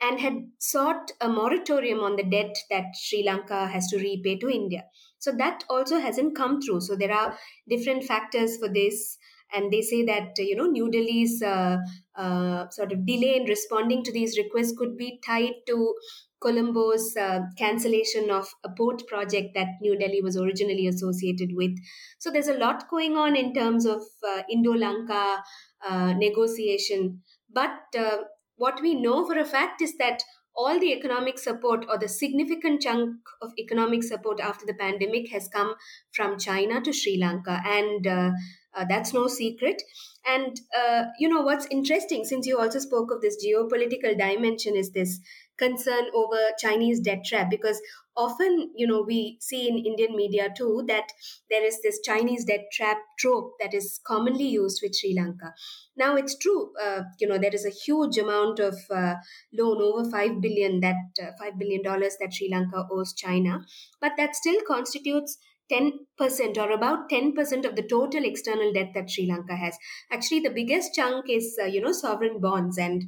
and 0.00 0.20
had 0.20 0.34
sought 0.58 1.10
a 1.20 1.28
moratorium 1.28 2.00
on 2.00 2.16
the 2.16 2.22
debt 2.22 2.54
that 2.70 2.84
Sri 2.94 3.22
Lanka 3.24 3.66
has 3.66 3.88
to 3.88 3.98
repay 3.98 4.38
to 4.38 4.48
India. 4.48 4.84
So 5.18 5.32
that 5.38 5.64
also 5.70 5.98
hasn't 5.98 6.36
come 6.36 6.60
through. 6.60 6.82
So 6.82 6.96
there 6.96 7.12
are 7.12 7.36
different 7.68 8.04
factors 8.04 8.58
for 8.58 8.68
this. 8.68 9.18
And 9.54 9.72
they 9.72 9.80
say 9.80 10.04
that, 10.04 10.36
you 10.38 10.56
know, 10.56 10.66
New 10.66 10.90
Delhi's 10.90 11.40
uh, 11.40 11.78
uh, 12.16 12.68
sort 12.70 12.90
of 12.92 13.06
delay 13.06 13.36
in 13.36 13.44
responding 13.44 14.02
to 14.02 14.12
these 14.12 14.36
requests 14.36 14.74
could 14.76 14.96
be 14.96 15.20
tied 15.24 15.52
to 15.68 15.94
Colombo's 16.42 17.16
uh, 17.16 17.40
cancellation 17.56 18.30
of 18.30 18.48
a 18.64 18.68
port 18.76 19.06
project 19.06 19.54
that 19.54 19.68
New 19.80 19.96
Delhi 19.96 20.20
was 20.20 20.36
originally 20.36 20.88
associated 20.88 21.50
with. 21.54 21.70
So 22.18 22.30
there's 22.30 22.48
a 22.48 22.58
lot 22.58 22.88
going 22.90 23.16
on 23.16 23.36
in 23.36 23.54
terms 23.54 23.86
of 23.86 24.02
uh, 24.26 24.42
Indo 24.50 24.72
Lanka 24.72 25.42
uh, 25.88 26.12
negotiation. 26.14 27.22
But 27.48 27.78
uh, 27.96 28.18
what 28.56 28.80
we 28.80 28.94
know 28.94 29.26
for 29.26 29.38
a 29.38 29.44
fact 29.44 29.82
is 29.82 29.96
that 29.98 30.22
all 30.56 30.80
the 30.80 30.92
economic 30.92 31.38
support 31.38 31.84
or 31.88 31.98
the 31.98 32.08
significant 32.08 32.80
chunk 32.80 33.16
of 33.42 33.52
economic 33.58 34.02
support 34.02 34.40
after 34.40 34.64
the 34.64 34.74
pandemic 34.74 35.30
has 35.30 35.48
come 35.48 35.74
from 36.14 36.38
China 36.38 36.80
to 36.80 36.92
Sri 36.92 37.18
Lanka. 37.18 37.60
And 37.64 38.06
uh, 38.06 38.30
uh, 38.74 38.84
that's 38.88 39.12
no 39.12 39.26
secret. 39.28 39.82
And, 40.26 40.58
uh, 40.76 41.04
you 41.18 41.28
know, 41.28 41.42
what's 41.42 41.66
interesting, 41.70 42.24
since 42.24 42.46
you 42.46 42.58
also 42.58 42.78
spoke 42.78 43.10
of 43.10 43.20
this 43.20 43.44
geopolitical 43.44 44.18
dimension, 44.18 44.76
is 44.76 44.92
this 44.92 45.20
concern 45.58 46.06
over 46.14 46.38
Chinese 46.58 47.00
debt 47.00 47.24
trap 47.24 47.50
because 47.50 47.80
often, 48.16 48.72
you 48.74 48.86
know, 48.86 49.02
we 49.02 49.38
see 49.40 49.68
in 49.68 49.76
Indian 49.78 50.16
media 50.16 50.48
too 50.56 50.84
that 50.88 51.12
there 51.50 51.64
is 51.64 51.80
this 51.82 52.00
Chinese 52.02 52.44
debt 52.44 52.66
trap 52.72 52.98
trope 53.18 53.54
that 53.60 53.74
is 53.74 54.00
commonly 54.06 54.46
used 54.48 54.80
with 54.82 54.96
Sri 54.96 55.14
Lanka. 55.16 55.54
Now, 55.96 56.16
it's 56.16 56.36
true, 56.36 56.72
uh, 56.80 57.02
you 57.18 57.26
know, 57.28 57.38
there 57.38 57.54
is 57.54 57.64
a 57.64 57.70
huge 57.70 58.18
amount 58.18 58.58
of 58.58 58.76
uh, 58.90 59.16
loan 59.52 59.80
over 59.80 60.08
five 60.10 60.40
billion 60.40 60.80
that 60.80 60.96
uh, 61.22 61.32
five 61.38 61.58
billion 61.58 61.82
dollars 61.82 62.16
that 62.20 62.32
Sri 62.34 62.48
Lanka 62.50 62.86
owes 62.90 63.12
China, 63.14 63.64
but 64.00 64.12
that 64.16 64.34
still 64.36 64.60
constitutes 64.66 65.38
10% 65.68 66.58
or 66.58 66.70
about 66.70 67.08
10% 67.08 67.64
of 67.64 67.76
the 67.76 67.82
total 67.82 68.24
external 68.24 68.72
debt 68.72 68.92
that 68.94 69.10
Sri 69.10 69.26
Lanka 69.26 69.56
has. 69.56 69.76
Actually, 70.10 70.40
the 70.40 70.50
biggest 70.50 70.94
chunk 70.94 71.28
is, 71.28 71.58
uh, 71.60 71.66
you 71.66 71.80
know, 71.80 71.92
sovereign 71.92 72.40
bonds 72.40 72.78
and 72.78 73.04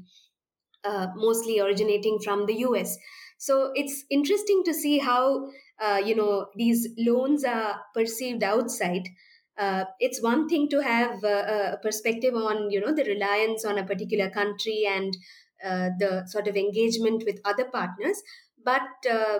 uh, 0.84 1.08
mostly 1.16 1.60
originating 1.60 2.18
from 2.22 2.46
the 2.46 2.54
US. 2.58 2.96
So 3.38 3.72
it's 3.74 4.04
interesting 4.10 4.62
to 4.64 4.74
see 4.74 4.98
how, 4.98 5.50
uh, 5.80 6.00
you 6.04 6.14
know, 6.14 6.48
these 6.56 6.88
loans 6.98 7.44
are 7.44 7.80
perceived 7.94 8.42
outside. 8.42 9.08
Uh, 9.56 9.84
it's 9.98 10.22
one 10.22 10.48
thing 10.48 10.68
to 10.70 10.80
have 10.80 11.24
uh, 11.24 11.72
a 11.72 11.78
perspective 11.82 12.34
on, 12.34 12.70
you 12.70 12.80
know, 12.80 12.92
the 12.92 13.04
reliance 13.04 13.64
on 13.64 13.78
a 13.78 13.86
particular 13.86 14.28
country 14.28 14.84
and 14.88 15.16
uh, 15.64 15.90
the 15.98 16.24
sort 16.26 16.46
of 16.46 16.56
engagement 16.56 17.22
with 17.26 17.40
other 17.44 17.64
partners. 17.64 18.22
But 18.64 18.82
uh, 19.10 19.38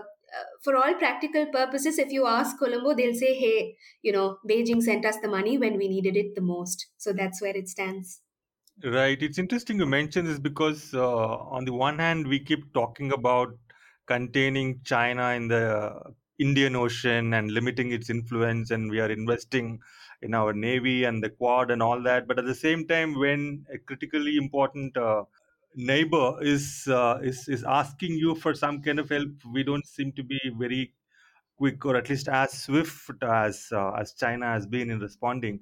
for 0.62 0.76
all 0.76 0.94
practical 0.94 1.46
purposes, 1.46 1.98
if 1.98 2.10
you 2.10 2.26
ask 2.26 2.58
Colombo, 2.58 2.94
they'll 2.94 3.14
say, 3.14 3.34
hey, 3.34 3.76
you 4.02 4.12
know, 4.12 4.38
Beijing 4.48 4.82
sent 4.82 5.04
us 5.04 5.16
the 5.20 5.28
money 5.28 5.58
when 5.58 5.76
we 5.76 5.88
needed 5.88 6.16
it 6.16 6.34
the 6.34 6.40
most. 6.40 6.86
So 6.96 7.12
that's 7.12 7.40
where 7.40 7.56
it 7.56 7.68
stands. 7.68 8.20
Right. 8.84 9.20
It's 9.20 9.38
interesting 9.38 9.78
you 9.78 9.86
mention 9.86 10.24
this 10.24 10.38
because, 10.38 10.94
uh, 10.94 11.36
on 11.36 11.64
the 11.64 11.72
one 11.72 11.98
hand, 11.98 12.28
we 12.28 12.38
keep 12.38 12.72
talking 12.74 13.12
about 13.12 13.56
containing 14.08 14.80
China 14.84 15.28
in 15.30 15.48
the 15.48 15.66
Indian 16.38 16.76
Ocean 16.76 17.34
and 17.34 17.50
limiting 17.50 17.92
its 17.92 18.10
influence, 18.10 18.70
and 18.70 18.90
we 18.90 19.00
are 19.00 19.10
investing 19.10 19.80
in 20.22 20.34
our 20.34 20.52
navy 20.52 21.04
and 21.04 21.22
the 21.22 21.30
Quad 21.30 21.70
and 21.70 21.82
all 21.82 22.02
that. 22.02 22.26
But 22.28 22.38
at 22.38 22.46
the 22.46 22.54
same 22.54 22.86
time, 22.86 23.18
when 23.18 23.66
a 23.72 23.78
critically 23.78 24.36
important 24.36 24.96
uh, 24.96 25.24
neighbor 25.74 26.38
is 26.42 26.88
uh, 26.88 27.18
is 27.22 27.48
is 27.48 27.64
asking 27.64 28.14
you 28.24 28.34
for 28.34 28.54
some 28.54 28.82
kind 28.82 28.98
of 28.98 29.08
help, 29.10 29.30
we 29.52 29.62
don't 29.62 29.86
seem 29.86 30.12
to 30.12 30.22
be 30.24 30.40
very 30.64 30.94
quick 31.56 31.84
or 31.84 31.96
at 31.96 32.08
least 32.10 32.28
as 32.28 32.52
swift 32.64 33.22
as 33.22 33.68
uh, 33.72 33.92
as 33.92 34.14
China 34.14 34.46
has 34.46 34.66
been 34.66 34.90
in 34.90 35.00
responding. 35.00 35.60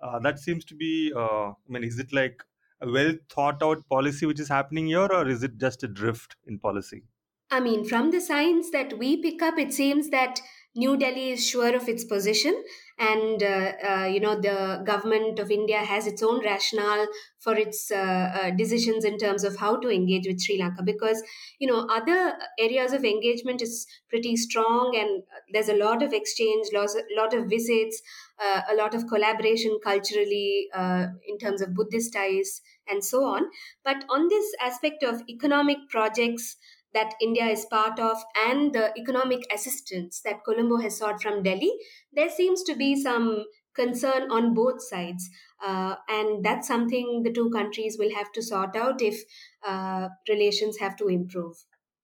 Uh, 0.00 0.18
that 0.20 0.38
seems 0.38 0.64
to 0.66 0.74
be. 0.74 1.12
Uh, 1.14 1.48
I 1.50 1.68
mean, 1.68 1.84
is 1.84 1.98
it 1.98 2.12
like 2.12 2.44
a 2.80 2.90
well 2.90 3.14
thought 3.30 3.62
out 3.62 3.88
policy 3.88 4.26
which 4.26 4.40
is 4.40 4.48
happening 4.48 4.86
here, 4.88 5.08
or 5.20 5.28
is 5.28 5.42
it 5.42 5.58
just 5.58 5.82
a 5.82 5.88
drift 5.88 6.36
in 6.46 6.58
policy? 6.58 7.02
I 7.50 7.60
mean, 7.60 7.84
from 7.84 8.10
the 8.10 8.20
signs 8.20 8.70
that 8.72 8.98
we 8.98 9.20
pick 9.22 9.40
up, 9.42 9.58
it 9.58 9.72
seems 9.72 10.10
that 10.10 10.40
New 10.76 10.96
Delhi 10.98 11.30
is 11.30 11.44
sure 11.48 11.74
of 11.74 11.88
its 11.88 12.04
position, 12.04 12.62
and 12.98 13.42
uh, 13.42 13.72
uh, 13.82 14.04
you 14.04 14.20
know 14.20 14.38
the 14.38 14.82
government 14.86 15.38
of 15.38 15.50
India 15.50 15.78
has 15.78 16.06
its 16.06 16.22
own 16.22 16.44
rationale 16.44 17.08
for 17.40 17.56
its 17.56 17.90
uh, 17.90 17.96
uh, 17.96 18.50
decisions 18.50 19.04
in 19.04 19.18
terms 19.18 19.44
of 19.44 19.56
how 19.56 19.76
to 19.80 19.88
engage 19.88 20.26
with 20.26 20.40
Sri 20.40 20.58
Lanka. 20.58 20.82
Because 20.84 21.22
you 21.58 21.66
know 21.66 21.86
other 21.88 22.34
areas 22.60 22.92
of 22.92 23.04
engagement 23.04 23.62
is 23.62 23.86
pretty 24.10 24.36
strong, 24.36 24.94
and 24.94 25.22
there's 25.52 25.70
a 25.70 25.76
lot 25.76 26.02
of 26.02 26.12
exchange, 26.12 26.68
lots, 26.74 26.94
a 26.94 27.02
lot 27.16 27.32
of 27.34 27.48
visits, 27.48 28.00
uh, 28.38 28.60
a 28.68 28.74
lot 28.74 28.94
of 28.94 29.08
collaboration 29.08 29.78
culturally 29.82 30.68
uh, 30.74 31.06
in 31.26 31.38
terms 31.38 31.62
of 31.62 31.74
Buddhist 31.74 32.12
ties 32.12 32.60
and 32.86 33.02
so 33.02 33.24
on. 33.24 33.50
But 33.84 34.04
on 34.08 34.28
this 34.28 34.54
aspect 34.60 35.02
of 35.02 35.22
economic 35.28 35.78
projects 35.88 36.56
that 36.94 37.14
India 37.20 37.44
is 37.44 37.66
part 37.66 37.98
of 37.98 38.16
and 38.48 38.72
the 38.72 38.92
economic 38.98 39.40
assistance 39.52 40.20
that 40.24 40.44
Colombo 40.44 40.78
has 40.78 40.98
sought 40.98 41.22
from 41.22 41.42
Delhi, 41.42 41.72
there 42.12 42.30
seems 42.30 42.62
to 42.64 42.74
be 42.74 43.00
some 43.00 43.44
concern 43.74 44.30
on 44.30 44.54
both 44.54 44.82
sides. 44.82 45.28
Uh, 45.64 45.94
and 46.08 46.44
that's 46.44 46.66
something 46.66 47.22
the 47.24 47.32
two 47.32 47.50
countries 47.50 47.96
will 47.98 48.14
have 48.14 48.30
to 48.32 48.42
sort 48.42 48.76
out 48.76 49.02
if 49.02 49.22
uh, 49.66 50.08
relations 50.28 50.78
have 50.78 50.96
to 50.96 51.08
improve. 51.08 51.56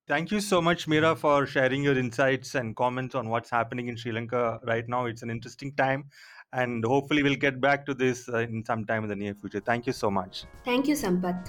Thank 0.07 0.31
you 0.31 0.41
so 0.41 0.61
much, 0.61 0.87
Meera, 0.87 1.17
for 1.17 1.47
sharing 1.47 1.83
your 1.83 1.99
insights 1.99 2.55
and 2.55 2.77
comments 2.77 3.15
on 3.15 3.31
what's 3.31 3.49
happening 3.49 3.89
in 3.89 3.97
Sri 3.97 4.13
Lanka 4.13 4.61
right 4.65 4.87
now. 4.87 5.07
It's 5.07 5.23
an 5.23 5.31
interesting 5.31 5.73
time, 5.77 6.11
and 6.53 6.85
hopefully, 6.85 7.23
we'll 7.23 7.37
get 7.37 7.59
back 7.59 7.87
to 7.87 7.95
this 7.95 8.29
uh, 8.29 8.41
in 8.41 8.63
some 8.67 8.85
time 8.85 9.05
in 9.05 9.09
the 9.09 9.17
near 9.17 9.35
future. 9.35 9.61
Thank 9.61 9.87
you 9.87 9.95
so 9.95 10.11
much. 10.11 10.45
Thank 10.63 10.89
you, 10.89 10.95
Sampath. 10.95 11.49